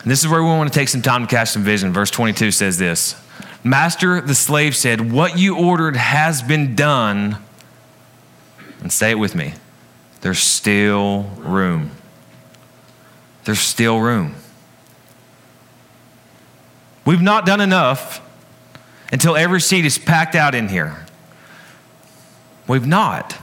[0.05, 1.91] And this is where we want to take some time to catch some vision.
[1.91, 3.19] Verse 22 says this
[3.63, 7.37] Master, the slave said, What you ordered has been done.
[8.81, 9.55] and say it with me.
[10.21, 11.89] There's still room.
[13.45, 14.35] There's still room.
[17.03, 18.21] We've not done enough
[19.11, 21.03] until every seat is packed out in here.
[22.67, 23.39] We've not.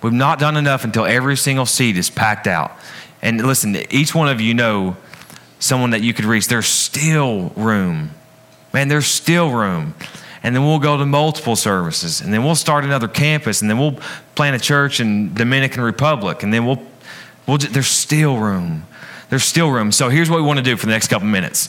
[0.00, 2.74] We've not done enough until every single seat is packed out.
[3.20, 4.96] And listen, each one of you know
[5.58, 6.48] someone that you could reach.
[6.48, 8.10] There's still room.
[8.72, 9.94] Man, there's still room.
[10.42, 12.20] And then we'll go to multiple services.
[12.20, 13.60] And then we'll start another campus.
[13.60, 13.98] And then we'll
[14.34, 16.42] plant a church in Dominican Republic.
[16.42, 16.82] And then we'll,
[17.46, 18.86] we'll there's still room.
[19.30, 19.92] There's still room.
[19.92, 21.68] So here's what we want to do for the next couple minutes.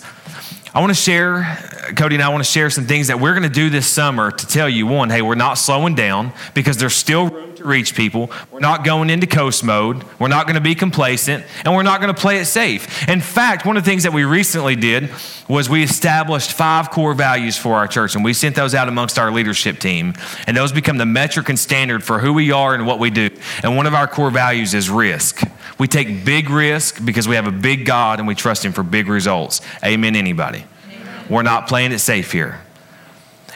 [0.72, 1.58] I want to share,
[1.96, 4.30] Cody and I want to share some things that we're going to do this summer
[4.30, 7.96] to tell you one, hey, we're not slowing down because there's still room to reach
[7.96, 8.30] people.
[8.52, 10.04] We're not going into coast mode.
[10.20, 13.10] We're not going to be complacent and we're not going to play it safe.
[13.10, 15.10] In fact, one of the things that we recently did
[15.48, 19.18] was we established five core values for our church and we sent those out amongst
[19.18, 20.14] our leadership team.
[20.46, 23.32] And those become the metric and standard for who we are and what we do.
[23.64, 25.42] And one of our core values is risk.
[25.78, 28.84] We take big risk because we have a big God and we trust Him for
[28.84, 29.62] big results.
[29.84, 30.66] Amen, anybody?
[30.86, 31.26] Amen.
[31.30, 32.62] We're not playing it safe here.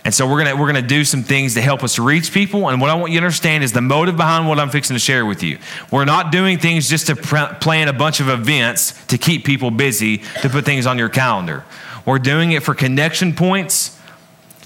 [0.06, 2.69] And so we're gonna we're gonna do some things to help us reach people.
[2.69, 4.99] And what I want you to understand is the motive behind what I'm fixing to
[4.99, 5.60] share with you.
[5.91, 9.71] We're not doing things just to pr- plan a bunch of events to keep people
[9.71, 11.63] busy to put things on your calendar.
[12.06, 13.97] We're doing it for connection points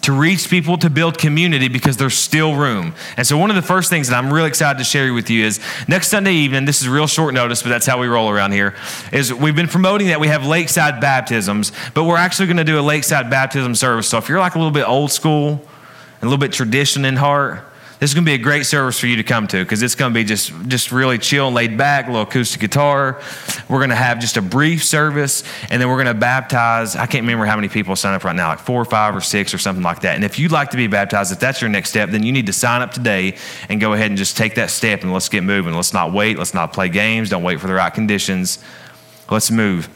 [0.07, 2.95] to reach people, to build community because there's still room.
[3.17, 5.43] And so, one of the first things that I'm really excited to share with you
[5.43, 8.53] is next Sunday evening, this is real short notice, but that's how we roll around
[8.53, 8.73] here,
[9.11, 12.79] is we've been promoting that we have lakeside baptisms, but we're actually going to do
[12.79, 14.07] a lakeside baptism service.
[14.07, 17.17] So, if you're like a little bit old school and a little bit tradition in
[17.17, 17.65] heart,
[17.99, 19.95] this is going to be a great service for you to come to because it's
[19.95, 23.19] going to be just, just really chill and laid back, a little acoustic guitar.
[23.67, 26.95] We're going to have just a brief service, and then we're going to baptize.
[26.95, 29.21] I can't remember how many people sign up right now, like four or five or
[29.21, 30.13] six or something like that.
[30.13, 32.45] And if you'd like to be baptized, if that's your next step, then you need
[32.45, 33.36] to sign up today
[33.67, 35.73] and go ahead and just take that step and let's get moving.
[35.73, 36.38] Let's not wait.
[36.38, 37.31] Let's not play games.
[37.31, 38.60] Don't wait for the right conditions.
[39.29, 39.89] Let's move.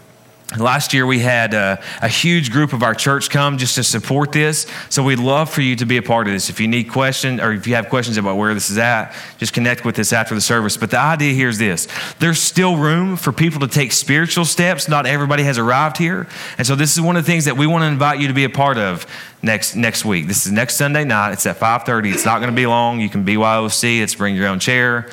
[0.60, 4.34] Last year, we had a, a, huge group of our church come just to support
[4.34, 4.68] this.
[4.90, 6.50] So we'd love for you to be a part of this.
[6.50, 9.54] If you need questions or if you have questions about where this is at, just
[9.54, 10.76] connect with us after the service.
[10.76, 11.88] But the idea here is this
[12.20, 14.90] there's still room for people to take spiritual steps.
[14.90, 16.28] Not everybody has arrived here.
[16.58, 18.34] And so this is one of the things that we want to invite you to
[18.34, 19.06] be a part of
[19.42, 20.28] next next week.
[20.28, 21.32] This is next Sunday night.
[21.32, 22.14] It's at 5:30.
[22.14, 23.00] It's not going to be long.
[23.00, 24.02] You can BYOC.
[24.02, 25.10] It's bring your own chair.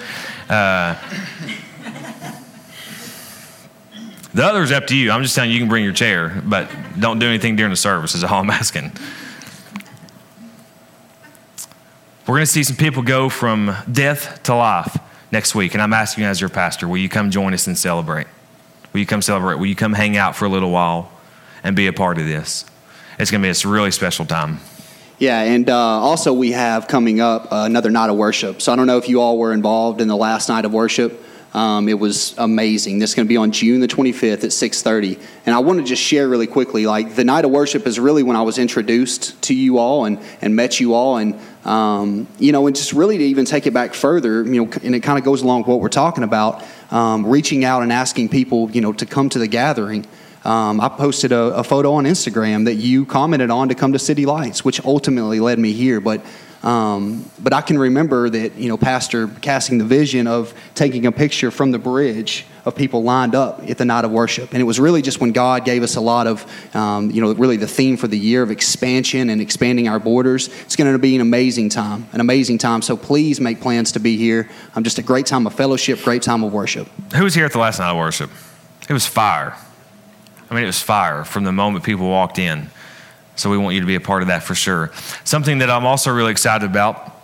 [0.49, 0.97] Uh,
[4.35, 5.11] The other is up to you.
[5.11, 7.77] I'm just telling you, you can bring your chair, but don't do anything during the
[7.77, 8.93] service, is all I'm asking.
[12.27, 14.99] We're going to see some people go from death to life
[15.33, 17.77] next week, and I'm asking you as your pastor, will you come join us and
[17.77, 18.27] celebrate?
[18.93, 19.57] Will you come celebrate?
[19.59, 21.11] Will you come hang out for a little while
[21.65, 22.67] and be a part of this?
[23.19, 24.61] It's going to be a really special time.
[25.19, 28.63] Yeah, and uh, also we have coming up uh, another night of worship.
[28.63, 31.25] So I don't know if you all were involved in the last night of worship.
[31.55, 32.99] Um, it was amazing.
[32.99, 35.19] This is going to be on June the 25th at 6:30.
[35.47, 38.23] And I want to just share really quickly, like the night of worship is really
[38.23, 42.53] when I was introduced to you all and and met you all, and um, you
[42.53, 45.19] know, and just really to even take it back further, you know, and it kind
[45.19, 48.81] of goes along with what we're talking about, um, reaching out and asking people, you
[48.81, 50.07] know, to come to the gathering.
[50.45, 53.99] Um, I posted a, a, photo on Instagram that you commented on to come to
[53.99, 56.01] City Lights, which ultimately led me here.
[56.01, 56.25] But
[56.63, 61.13] um, but I can remember that, you know, Pastor casting the vision of taking a
[61.13, 64.53] picture from the bridge of people lined up at the night of worship.
[64.53, 66.45] And it was really just when God gave us a lot of,
[66.75, 70.49] um, you know, really the theme for the year of expansion and expanding our borders.
[70.63, 72.83] It's going to be an amazing time, an amazing time.
[72.83, 74.51] So please make plans to be here.
[74.75, 76.89] Um, just a great time of fellowship, great time of worship.
[77.15, 78.31] Who was here at the last night of worship?
[78.89, 79.57] It was fire.
[80.51, 82.71] I mean, it was fire from the moment people walked in.
[83.39, 84.91] So we want you to be a part of that for sure.
[85.25, 87.18] Something that I'm also really excited about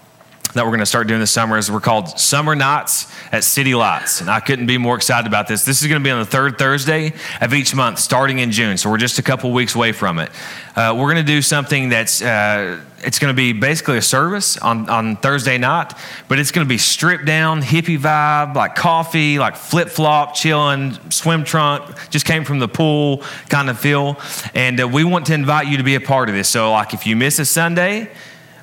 [0.54, 3.74] that we're going to start doing this summer is we're called Summer Nights at City
[3.74, 4.20] Lights.
[4.20, 5.64] And I couldn't be more excited about this.
[5.64, 8.76] This is going to be on the third Thursday of each month, starting in June.
[8.76, 10.30] So we're just a couple weeks away from it.
[10.76, 14.56] Uh, we're going to do something that's, uh, it's going to be basically a service
[14.58, 15.92] on, on Thursday night,
[16.28, 20.92] but it's going to be stripped down, hippie vibe, like coffee, like flip flop, chilling,
[21.10, 24.20] swim trunk, just came from the pool kind of feel.
[24.54, 26.48] And uh, we want to invite you to be a part of this.
[26.48, 28.08] So, like, if you miss a Sunday,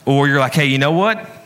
[0.05, 1.40] or you're like, hey, you know what?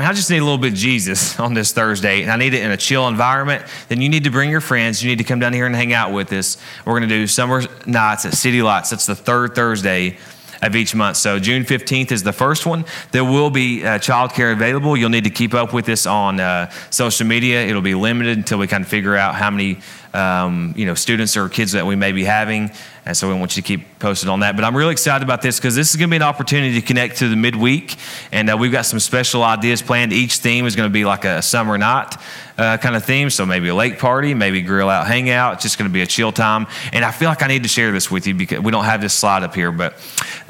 [0.00, 2.62] I just need a little bit of Jesus on this Thursday, and I need it
[2.62, 5.02] in a chill environment, then you need to bring your friends.
[5.02, 6.56] You need to come down here and hang out with us.
[6.84, 8.90] We're going to do summer nights at City Lights.
[8.90, 10.18] That's the third Thursday
[10.62, 11.16] of each month.
[11.16, 12.84] So June 15th is the first one.
[13.10, 14.96] There will be uh, childcare available.
[14.96, 17.66] You'll need to keep up with this on uh, social media.
[17.66, 19.80] It'll be limited until we kind of figure out how many
[20.18, 22.70] um, you know, students or kids that we may be having.
[23.06, 24.56] And so we want you to keep posted on that.
[24.56, 26.86] But I'm really excited about this because this is going to be an opportunity to
[26.86, 27.96] connect to the midweek.
[28.32, 30.12] And uh, we've got some special ideas planned.
[30.12, 32.16] Each theme is going to be like a summer night
[32.58, 33.30] uh, kind of theme.
[33.30, 35.54] So maybe a lake party, maybe grill out, hangout.
[35.54, 36.66] It's just going to be a chill time.
[36.92, 39.00] And I feel like I need to share this with you because we don't have
[39.00, 39.72] this slide up here.
[39.72, 39.98] But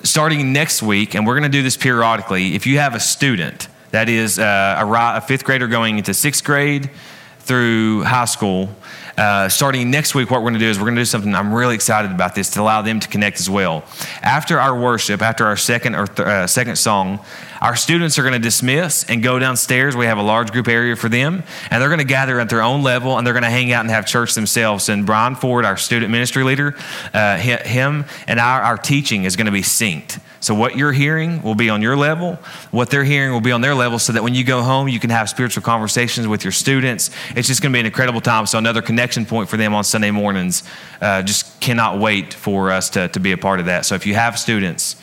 [0.03, 3.69] starting next week, and we're going to do this periodically, if you have a student
[3.91, 6.91] that is uh, a, a fifth grader going into sixth grade
[7.41, 8.69] through high school,
[9.19, 11.35] uh, starting next week, what we're going to do is we're going to do something.
[11.35, 13.85] I'm really excited about this to allow them to connect as well.
[14.23, 17.19] After our worship, after our second or th- uh, second song,
[17.61, 19.97] our students are going to dismiss and go downstairs.
[19.97, 22.63] We have a large group area for them, and they're going to gather at their
[22.63, 24.89] own level and they're going to hang out and have church themselves.
[24.89, 26.77] And Brian Ford, our student ministry leader,
[27.13, 30.21] uh, him and our, our teaching is going to be synced.
[30.41, 32.35] So what you're hearing will be on your level.
[32.71, 35.01] What they're hearing will be on their level so that when you go home, you
[35.01, 37.11] can have spiritual conversations with your students.
[37.35, 38.47] It's just going to be an incredible time.
[38.47, 40.63] So another connection point for them on Sunday mornings.
[41.01, 43.87] Uh, just cannot wait for us to, to be a part of that.
[43.87, 44.97] So if you have students,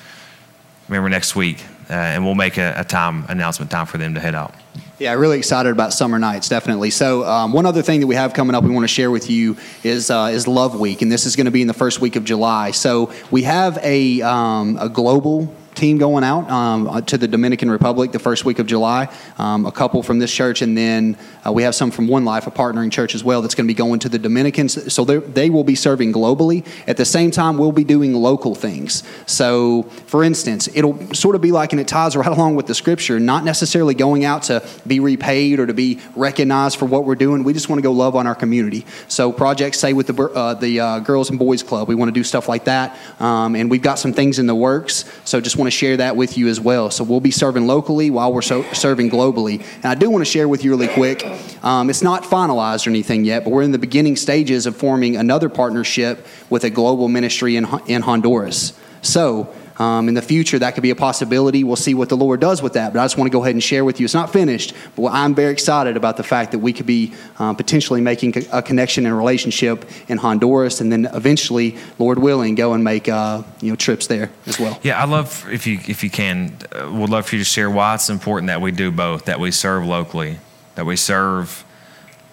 [0.87, 4.19] remember next week, uh, and we'll make a, a time announcement time for them to
[4.19, 4.53] head out.
[4.97, 6.89] Yeah, really excited about summer nights, definitely.
[6.89, 9.29] So, um, one other thing that we have coming up, we want to share with
[9.29, 11.99] you is uh, is Love Week, and this is going to be in the first
[11.99, 12.71] week of July.
[12.71, 18.11] So, we have a um, a global team going out um, to the Dominican Republic
[18.11, 19.13] the first week of July.
[19.37, 22.47] Um, a couple from this church, and then uh, we have some from One Life,
[22.47, 24.93] a partnering church as well, that's going to be going to the Dominicans.
[24.93, 25.21] So they're-
[25.55, 26.65] will be serving globally.
[26.87, 29.03] At the same time, we'll be doing local things.
[29.25, 32.75] So, for instance, it'll sort of be like, and it ties right along with the
[32.75, 37.15] scripture, not necessarily going out to be repaid or to be recognized for what we're
[37.15, 37.43] doing.
[37.43, 38.85] We just want to go love on our community.
[39.07, 42.13] So, projects, say with the uh, the uh, Girls and Boys Club, we want to
[42.13, 45.05] do stuff like that, um, and we've got some things in the works.
[45.23, 46.89] So, just want to share that with you as well.
[46.89, 49.65] So, we'll be serving locally while we're so, serving globally.
[49.75, 51.25] And I do want to share with you really quick.
[51.63, 55.15] Um, it's not finalized or anything yet, but we're in the beginning stages of forming
[55.15, 58.73] another partnership with a global ministry in in Honduras.
[59.01, 59.53] So.
[59.77, 61.63] Um, in the future, that could be a possibility.
[61.63, 62.93] We'll see what the Lord does with that.
[62.93, 64.05] But I just want to go ahead and share with you.
[64.05, 67.55] It's not finished, but I'm very excited about the fact that we could be um,
[67.55, 72.83] potentially making a connection and relationship in Honduras, and then eventually, Lord willing, go and
[72.83, 74.79] make uh, you know trips there as well.
[74.81, 77.69] Yeah, I love if you if you can, uh, would love for you to share
[77.69, 80.39] why it's important that we do both, that we serve locally,
[80.75, 81.65] that we serve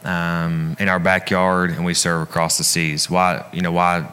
[0.04, 3.10] um, in our backyard, and we serve across the seas.
[3.10, 4.06] Why you know why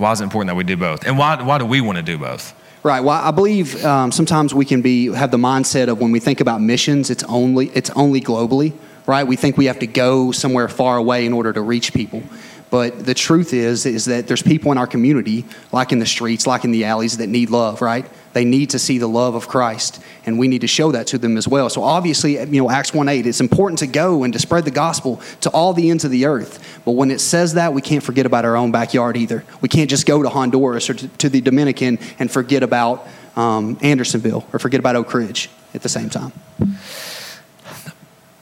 [0.00, 2.02] why is it important that we do both, and why why do we want to
[2.02, 2.54] do both?
[2.82, 3.00] Right.
[3.00, 6.40] Well, I believe um, sometimes we can be have the mindset of when we think
[6.40, 8.72] about missions, it's only it's only globally.
[9.06, 9.24] Right.
[9.24, 12.22] We think we have to go somewhere far away in order to reach people.
[12.70, 16.46] But the truth is, is that there's people in our community, like in the streets,
[16.46, 17.82] like in the alleys, that need love.
[17.82, 18.06] Right.
[18.32, 21.18] They need to see the love of Christ, and we need to show that to
[21.18, 21.68] them as well.
[21.68, 24.70] So obviously, you know, Acts one eight, it's important to go and to spread the
[24.70, 26.80] gospel to all the ends of the earth.
[26.84, 29.44] But when it says that, we can't forget about our own backyard either.
[29.60, 33.78] We can't just go to Honduras or to, to the Dominican and forget about um,
[33.82, 36.32] Andersonville or forget about Oak Ridge at the same time.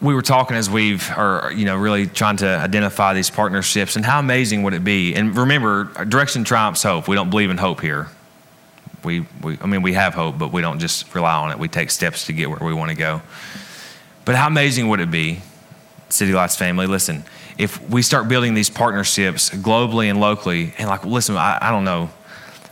[0.01, 4.05] we were talking as we've are you know really trying to identify these partnerships and
[4.05, 7.81] how amazing would it be and remember direction triumphs hope we don't believe in hope
[7.81, 8.09] here
[9.05, 11.69] we, we i mean we have hope but we don't just rely on it we
[11.69, 13.21] take steps to get where we want to go
[14.25, 15.41] but how amazing would it be
[16.09, 17.25] city lights family listen
[17.59, 21.85] if we start building these partnerships globally and locally and like listen i, I don't
[21.85, 22.11] know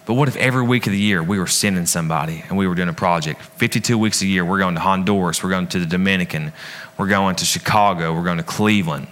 [0.06, 2.76] but what if every week of the year we were sending somebody and we were
[2.76, 3.42] doing a project?
[3.42, 6.52] 52 weeks a year, we're going to Honduras, we're going to the Dominican,
[6.96, 9.08] we're going to Chicago, we're going to Cleveland.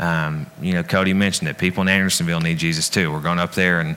[0.00, 3.12] Um, you know, Cody mentioned that People in Andersonville need Jesus too.
[3.12, 3.96] We're going up there, and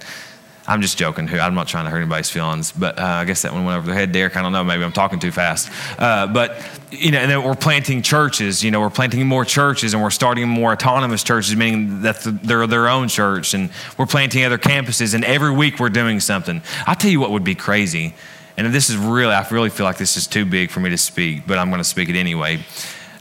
[0.68, 1.30] I'm just joking.
[1.30, 3.86] I'm not trying to hurt anybody's feelings, but uh, I guess that one went over
[3.86, 4.12] their head.
[4.12, 4.64] Derek, I don't know.
[4.64, 5.70] Maybe I'm talking too fast.
[6.00, 6.58] Uh, but
[6.90, 8.64] you know, and then we're planting churches.
[8.64, 12.66] You know, we're planting more churches, and we're starting more autonomous churches, meaning that they're
[12.66, 15.14] their own church, and we're planting other campuses.
[15.14, 16.64] And every week we're doing something.
[16.88, 18.16] I'll tell you what would be crazy,
[18.58, 20.98] and this is really, I really feel like this is too big for me to
[20.98, 22.60] speak, but I'm going to speak it anyway,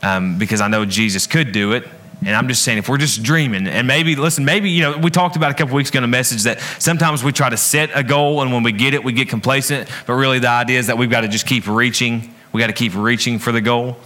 [0.03, 1.87] um, because I know Jesus could do it.
[2.27, 5.11] And I'm just saying, if we're just dreaming, and maybe, listen, maybe, you know, we
[5.11, 7.91] talked about a couple weeks ago in a message that sometimes we try to set
[7.95, 9.91] a goal, and when we get it, we get complacent.
[10.07, 12.35] But really, the idea is that we've got to just keep reaching.
[12.53, 13.99] We got to keep reaching for the goal.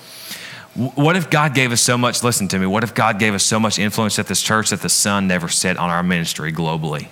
[0.75, 3.45] What if God gave us so much, listen to me, what if God gave us
[3.45, 7.09] so much influence at this church that the sun never set on our ministry globally?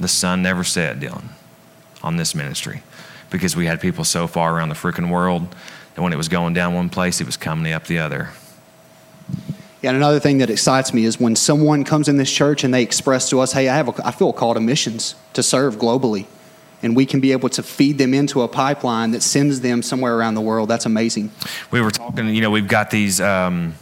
[0.00, 1.28] The sun never set, Dylan,
[2.02, 2.82] on this ministry
[3.30, 5.54] because we had people so far around the freaking world
[5.94, 8.30] and when it was going down one place, it was coming up the other.
[9.82, 12.72] Yeah, and another thing that excites me is when someone comes in this church and
[12.72, 15.42] they express to us, "Hey, I have a, I feel a call to missions to
[15.42, 16.26] serve globally,"
[16.82, 20.16] and we can be able to feed them into a pipeline that sends them somewhere
[20.16, 20.68] around the world.
[20.68, 21.32] That's amazing.
[21.70, 23.74] we were talking, you know, we've got these, um,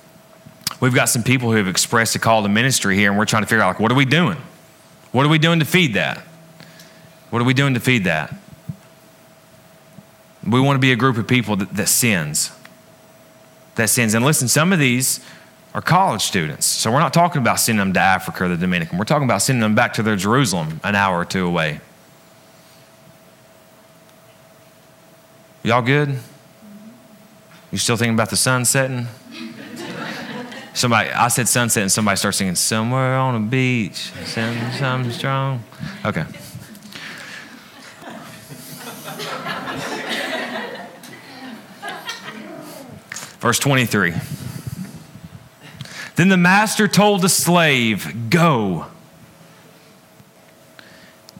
[0.81, 3.43] we've got some people who have expressed a call to ministry here, and we're trying
[3.43, 4.39] to figure out, like, what are we doing?
[5.13, 6.19] What are we doing to feed that?
[7.31, 8.35] What are we doing to feed that?
[10.47, 12.51] We want to be a group of people that, that sins.
[13.75, 14.15] That sins.
[14.15, 15.21] And listen, some of these
[15.75, 16.67] are college students.
[16.67, 18.99] So we're not talking about sending them to Africa or the Dominican.
[18.99, 21.81] We're talking about sending them back to their Jerusalem an hour or two away.
[25.63, 26.19] Y'all good?
[27.71, 29.07] You still thinking about the sun setting?
[30.73, 35.63] Somebody, I said sunset, and somebody starts singing "Somewhere on a beach, something, something strong."
[36.05, 36.25] Okay.
[43.41, 44.15] Verse 23.
[46.17, 48.87] Then the master told the slave, Go.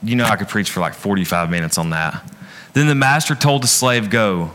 [0.03, 2.27] You know, I could preach for like 45 minutes on that.
[2.73, 4.51] Then the master told the slave, Go.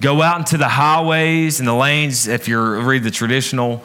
[0.00, 2.26] Go out into the highways and the lanes.
[2.26, 3.84] If you read the traditional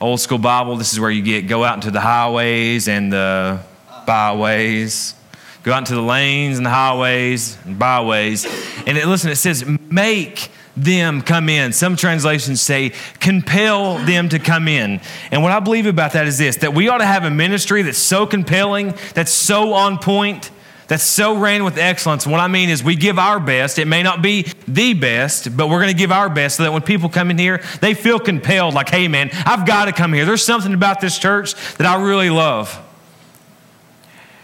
[0.00, 3.60] old school Bible, this is where you get go out into the highways and the
[4.06, 5.14] byways.
[5.62, 8.44] Go out into the lanes and the highways and byways.
[8.86, 11.72] And it, listen, it says, make them come in.
[11.72, 15.00] Some translations say, compel them to come in.
[15.30, 17.82] And what I believe about that is this that we ought to have a ministry
[17.82, 20.50] that's so compelling, that's so on point,
[20.86, 22.26] that's so ran with excellence.
[22.26, 23.78] What I mean is, we give our best.
[23.78, 26.72] It may not be the best, but we're going to give our best so that
[26.72, 30.12] when people come in here, they feel compelled, like, hey, man, I've got to come
[30.12, 30.26] here.
[30.26, 32.78] There's something about this church that I really love.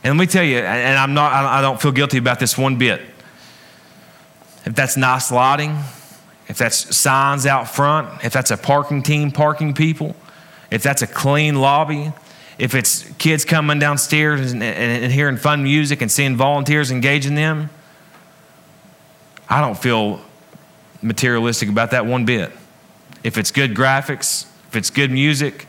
[0.02, 2.76] And let me tell you, and I'm not, I don't feel guilty about this one
[2.76, 3.02] bit.
[4.64, 5.76] If that's nice lighting,
[6.50, 10.16] if that's signs out front, if that's a parking team parking people,
[10.68, 12.12] if that's a clean lobby,
[12.58, 17.36] if it's kids coming downstairs and, and, and hearing fun music and seeing volunteers engaging
[17.36, 17.70] them,
[19.48, 20.20] I don't feel
[21.00, 22.50] materialistic about that one bit.
[23.22, 25.68] If it's good graphics, if it's good music,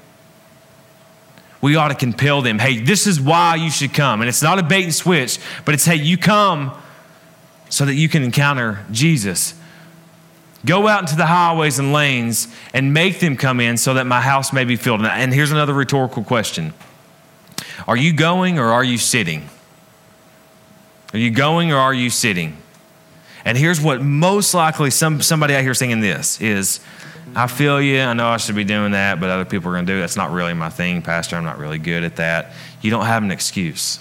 [1.62, 2.58] we ought to compel them.
[2.58, 4.22] Hey, this is why you should come.
[4.22, 6.72] And it's not a bait and switch, but it's hey, you come
[7.70, 9.54] so that you can encounter Jesus.
[10.66, 14.22] Go out into the highways and lanes and make them come in so that my
[14.22, 15.02] house may be filled.
[15.02, 16.74] And here's another rhetorical question
[17.88, 19.50] Are you going or are you sitting?
[21.14, 22.58] Are you going or are you sitting?
[23.44, 26.80] And here's what most likely some, somebody out here singing this is
[27.36, 28.02] I feel you.
[28.02, 30.02] I know I should be doing that, but other people are going to do it.
[30.02, 31.38] That's not really my thing, Pastor.
[31.38, 32.54] I'm not really good at that.
[32.82, 34.00] You don't have an excuse.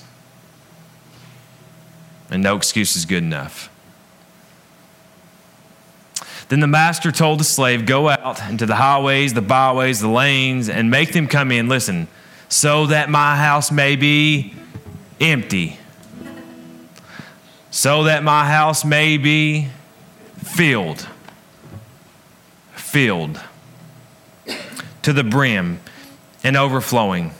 [2.28, 3.69] And no excuse is good enough.
[6.50, 10.68] Then the master told the slave, Go out into the highways, the byways, the lanes,
[10.68, 11.68] and make them come in.
[11.68, 12.08] Listen,
[12.48, 14.52] so that my house may be
[15.20, 15.78] empty.
[17.70, 19.68] So that my house may be
[20.38, 21.08] filled.
[22.74, 23.40] Filled
[25.02, 25.78] to the brim
[26.42, 27.30] and overflowing.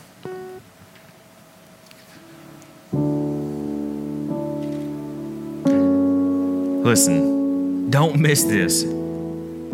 [6.85, 9.00] Listen, don't miss this.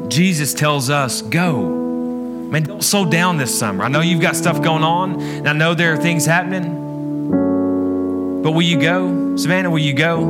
[0.08, 1.62] Jesus tells us, go.
[1.62, 3.84] Man, don't slow down this summer.
[3.84, 6.82] I know you've got stuff going on, and I know there are things happening.
[8.42, 9.36] But will you go?
[9.36, 10.20] Savannah, will you go?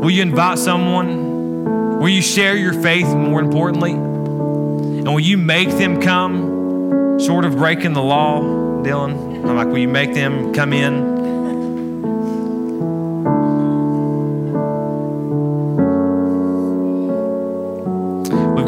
[0.00, 1.98] Will you invite someone?
[1.98, 3.92] Will you share your faith, more importantly?
[3.92, 9.14] And will you make them come, short of breaking the law, Dylan?
[9.48, 11.15] I'm like, will you make them come in?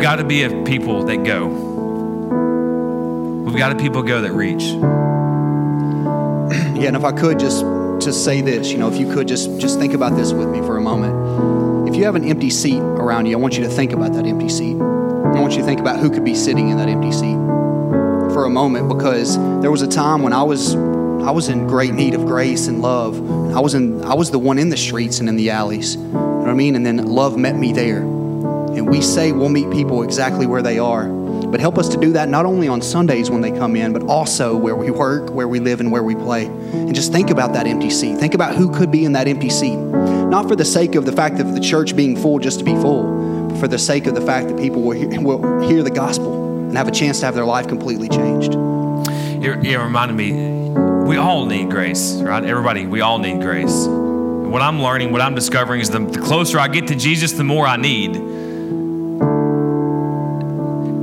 [0.09, 1.49] Got to be a people that go.
[3.45, 4.63] We've got to people go that reach.
[6.79, 7.63] Yeah, and if I could just
[8.01, 10.61] just say this, you know, if you could just just think about this with me
[10.61, 11.89] for a moment.
[11.89, 14.25] If you have an empty seat around you, I want you to think about that
[14.25, 14.77] empty seat.
[14.77, 17.35] I want you to think about who could be sitting in that empty seat
[18.33, 21.93] for a moment because there was a time when I was I was in great
[21.93, 23.17] need of grace and love.
[23.55, 25.97] I was in I was the one in the streets and in the alleys.
[25.97, 26.77] You know what I mean?
[26.77, 28.18] And then love met me there.
[28.79, 31.09] And we say we'll meet people exactly where they are.
[31.09, 34.03] But help us to do that not only on Sundays when they come in, but
[34.05, 36.47] also where we work, where we live, and where we play.
[36.47, 38.18] And just think about that empty seat.
[38.18, 39.76] Think about who could be in that empty seat.
[39.76, 42.74] Not for the sake of the fact of the church being full just to be
[42.74, 45.91] full, but for the sake of the fact that people will hear, will hear the
[45.91, 48.55] gospel and have a chance to have their life completely changed.
[48.55, 50.33] It, reminded me,
[51.09, 52.45] we all need grace, right?
[52.45, 53.87] Everybody, we all need grace.
[53.87, 57.45] What I'm learning, what I'm discovering is the, the closer I get to Jesus, the
[57.45, 58.38] more I need.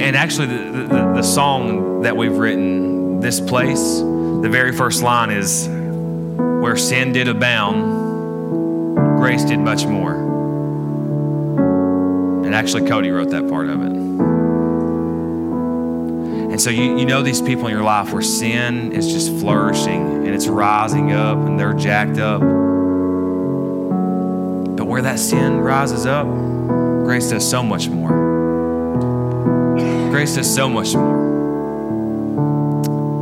[0.05, 5.31] And actually, the, the, the song that we've written, This Place, the very first line
[5.31, 10.13] is, Where sin did abound, grace did much more.
[12.45, 13.93] And actually, Cody wrote that part of it.
[16.51, 20.27] And so you, you know these people in your life where sin is just flourishing
[20.27, 22.41] and it's rising up and they're jacked up.
[24.77, 28.24] But where that sin rises up, grace does so much more.
[30.15, 31.13] Grace does so much more.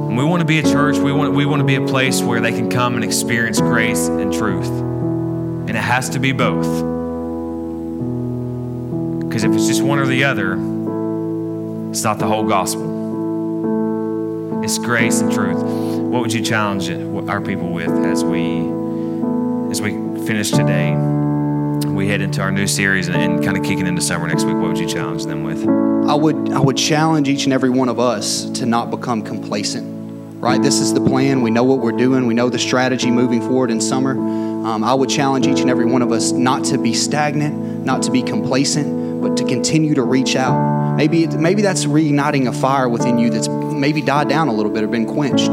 [0.10, 2.22] And we want to be a church, we want, we want to be a place
[2.22, 4.68] where they can come and experience grace and truth.
[4.68, 6.68] And it has to be both.
[9.22, 10.52] Because if it's just one or the other,
[11.90, 12.84] it's not the whole gospel.
[14.64, 15.64] It's grace and truth.
[15.64, 16.92] What would you challenge
[17.28, 18.70] our people with as we
[19.72, 19.94] as we
[20.28, 21.23] finish today?
[21.94, 24.56] We head into our new series and, and kind of kicking into summer next week.
[24.56, 25.68] What would you challenge them with?
[26.10, 29.94] I would I would challenge each and every one of us to not become complacent.
[30.42, 31.42] Right, this is the plan.
[31.42, 32.26] We know what we're doing.
[32.26, 34.12] We know the strategy moving forward in summer.
[34.12, 38.02] Um, I would challenge each and every one of us not to be stagnant, not
[38.04, 40.96] to be complacent, but to continue to reach out.
[40.98, 44.84] Maybe maybe that's reigniting a fire within you that's maybe died down a little bit
[44.84, 45.52] or been quenched.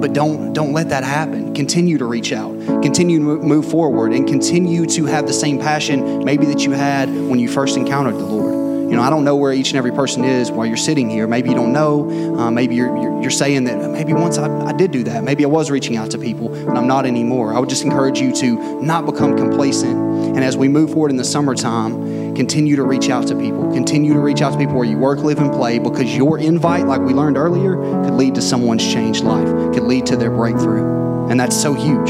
[0.00, 1.54] But don't don't let that happen.
[1.54, 2.52] Continue to reach out.
[2.82, 7.08] Continue to move forward and continue to have the same passion maybe that you had
[7.08, 8.58] when you first encountered the Lord.
[8.88, 11.26] You know, I don't know where each and every person is while you're sitting here.
[11.26, 12.38] Maybe you don't know.
[12.38, 15.24] Uh, maybe you're, you're, you're, saying that maybe once I, I did do that.
[15.24, 17.52] Maybe I was reaching out to people, but I'm not anymore.
[17.52, 19.94] I would just encourage you to not become complacent.
[19.94, 22.07] And as we move forward in the summertime,
[22.38, 23.68] continue to reach out to people.
[23.72, 26.86] Continue to reach out to people where you work, live, and play because your invite,
[26.86, 27.74] like we learned earlier,
[28.04, 31.28] could lead to someone's changed life, could lead to their breakthrough.
[31.30, 32.08] And that's so huge.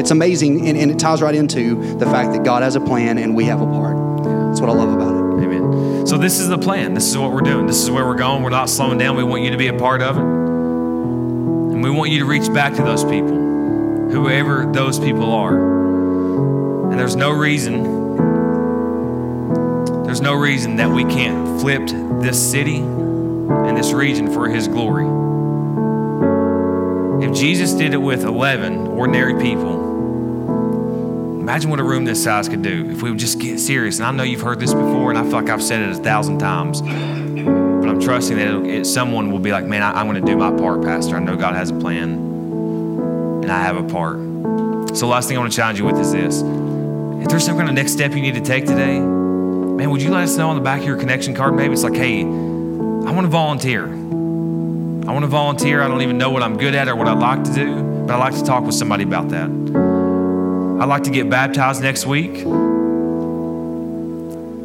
[0.00, 3.18] It's amazing, and, and it ties right into the fact that God has a plan
[3.18, 3.98] and we have a part.
[4.24, 5.44] That's what I love about it.
[5.44, 6.06] Amen.
[6.06, 6.94] So, this is the plan.
[6.94, 7.66] This is what we're doing.
[7.66, 8.42] This is where we're going.
[8.42, 9.14] We're not slowing down.
[9.14, 10.22] We want you to be a part of it.
[10.22, 16.90] And we want you to reach back to those people, whoever those people are.
[16.90, 17.95] And there's no reason,
[20.16, 21.88] there's no reason that we can't flip
[22.22, 25.04] this city and this region for His glory.
[27.22, 29.94] If Jesus did it with 11 ordinary people,
[31.38, 33.98] Imagine what a room this size could do if we would just get serious.
[33.98, 35.94] And I know you've heard this before, and I feel like I've said it a
[35.94, 36.80] thousand times.
[36.80, 40.36] But I'm trusting that it, someone will be like, man, I, am going to do
[40.36, 41.14] my part, Pastor.
[41.14, 44.16] I know God has a plan, and I have a part.
[44.96, 46.42] So, the last thing I want to challenge you with is this.
[47.22, 48.98] If there's some kind of next step you need to take today,
[49.76, 51.54] man, would you let us know on the back of your connection card?
[51.54, 52.24] Maybe it's like, hey, I
[53.12, 53.84] want to volunteer.
[53.84, 55.82] I want to volunteer.
[55.82, 58.14] I don't even know what I'm good at or what I'd like to do, but
[58.14, 59.50] I'd like to talk with somebody about that.
[60.80, 62.34] I'd like to get baptized next week.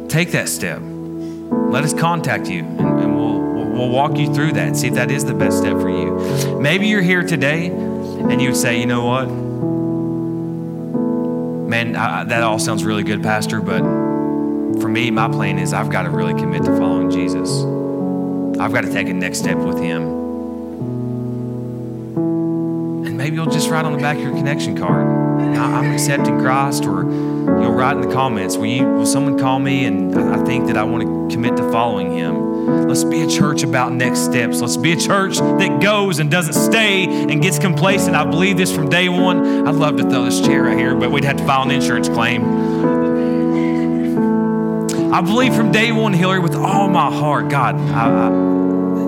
[0.08, 0.80] Take that step.
[0.82, 4.94] Let us contact you and, and we'll, we'll walk you through that and see if
[4.94, 6.58] that is the best step for you.
[6.58, 9.26] Maybe you're here today and you would say, you know what?
[11.68, 14.01] Man, I, that all sounds really good, Pastor, but
[14.82, 17.48] for me, my plan is I've got to really commit to following Jesus.
[18.60, 20.02] I've got to take a next step with Him.
[23.06, 25.22] And maybe you'll just write on the back of your connection card
[25.58, 29.84] I'm accepting Christ, or you'll write in the comments, will, you, will someone call me
[29.84, 32.86] and I think that I want to commit to following him?
[32.88, 34.60] Let's be a church about next steps.
[34.60, 38.14] Let's be a church that goes and doesn't stay and gets complacent.
[38.14, 39.66] I believe this from day one.
[39.66, 42.08] I'd love to throw this chair right here, but we'd have to file an insurance
[42.08, 42.42] claim.
[45.12, 48.28] I believe from day one, Hillary, with all my heart, God, I, I,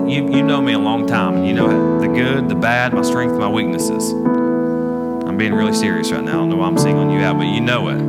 [0.07, 3.33] you, you know me a long time, you know the good, the bad, my strength,
[3.39, 4.11] my weaknesses.
[4.11, 6.33] I'm being really serious right now.
[6.33, 7.99] I don't know why I'm singling you out, but you know it.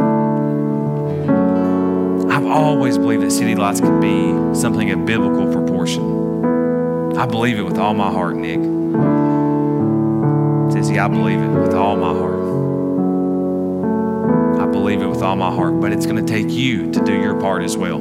[2.31, 7.17] I've always believed that city lights could be something of biblical proportion.
[7.17, 8.59] I believe it with all my heart, Nick.
[10.71, 12.36] Sissy, I believe it with all my heart.
[14.59, 17.13] I believe it with all my heart, but it's going to take you to do
[17.13, 17.99] your part as well.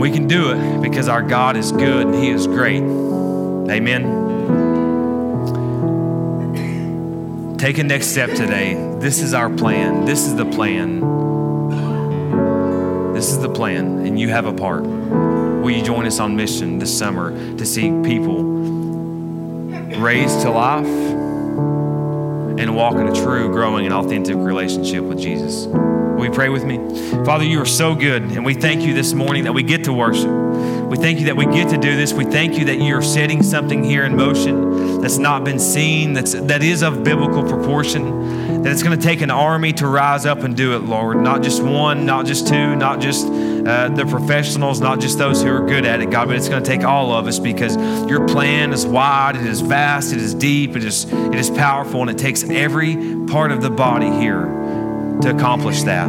[0.00, 2.82] We can do it because our God is good and He is great.
[2.82, 4.38] Amen.
[7.58, 8.74] Take a next step today.
[9.00, 10.06] This is our plan.
[10.06, 11.00] This is the plan.
[13.12, 14.82] This is the plan, and you have a part.
[14.82, 18.42] Will you join us on mission this summer to see people
[20.00, 21.19] raised to life
[22.60, 25.66] and walk in a true, growing, and authentic relationship with Jesus?
[25.66, 26.76] Will you pray with me?
[27.24, 29.92] Father, you are so good, and we thank you this morning that we get to
[29.94, 30.30] worship.
[30.90, 32.12] We thank you that we get to do this.
[32.12, 36.34] We thank you that you're setting something here in motion that's not been seen, that's,
[36.34, 40.40] that is of biblical proportion, that it's going to take an army to rise up
[40.40, 41.16] and do it, Lord.
[41.16, 43.26] Not just one, not just two, not just
[43.66, 46.62] uh, the professionals, not just those who are good at it, God, but it's going
[46.62, 47.76] to take all of us because
[48.08, 52.00] your plan is wide, it is vast, it is deep, it is, it is powerful,
[52.00, 54.44] and it takes every part of the body here
[55.22, 56.08] to accomplish that.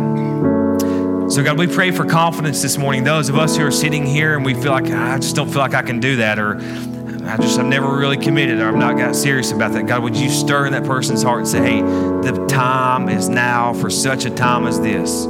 [1.31, 3.03] So, God, we pray for confidence this morning.
[3.05, 5.61] Those of us who are sitting here and we feel like, I just don't feel
[5.61, 8.97] like I can do that, or I just, I've never really committed, or I've not
[8.97, 9.87] got serious about that.
[9.87, 13.73] God, would you stir in that person's heart and say, hey, the time is now
[13.73, 15.25] for such a time as this.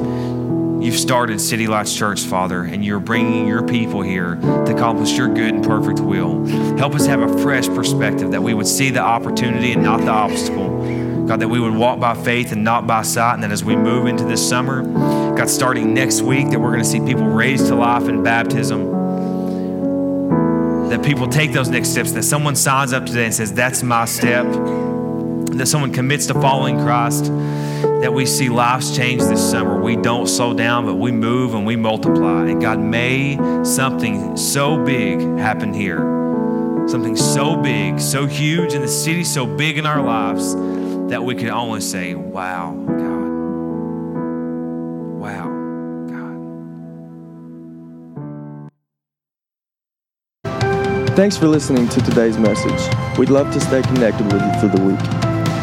[0.82, 5.28] You've started City Lights Church, Father, and you're bringing your people here to accomplish your
[5.28, 6.44] good and perfect will.
[6.80, 10.10] Help us have a fresh perspective that we would see the opportunity and not the
[10.10, 11.28] obstacle.
[11.28, 13.76] God, that we would walk by faith and not by sight, and that as we
[13.76, 14.82] move into this summer,
[15.38, 18.90] God, starting next week, that we're going to see people raised to life in baptism.
[20.90, 24.06] That people take those next steps, that someone signs up today and says, That's my
[24.06, 24.46] step.
[24.46, 27.26] That someone commits to following Christ.
[28.02, 29.80] That we see lives change this summer.
[29.80, 32.50] We don't slow down, but we move and we multiply.
[32.50, 36.00] And God, may something so big happen here.
[36.88, 40.56] Something so big, so huge in the city, so big in our lives
[41.12, 43.30] that we can only say, Wow, God.
[45.22, 45.46] Wow,
[50.48, 51.16] God.
[51.16, 52.82] Thanks for listening to today's message.
[53.20, 55.00] We'd love to stay connected with you through the week.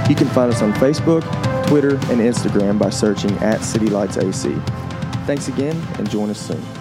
[0.09, 1.24] You can find us on Facebook,
[1.68, 4.54] Twitter, and Instagram by searching at City Lights AC.
[5.26, 6.77] Thanks again and join us soon.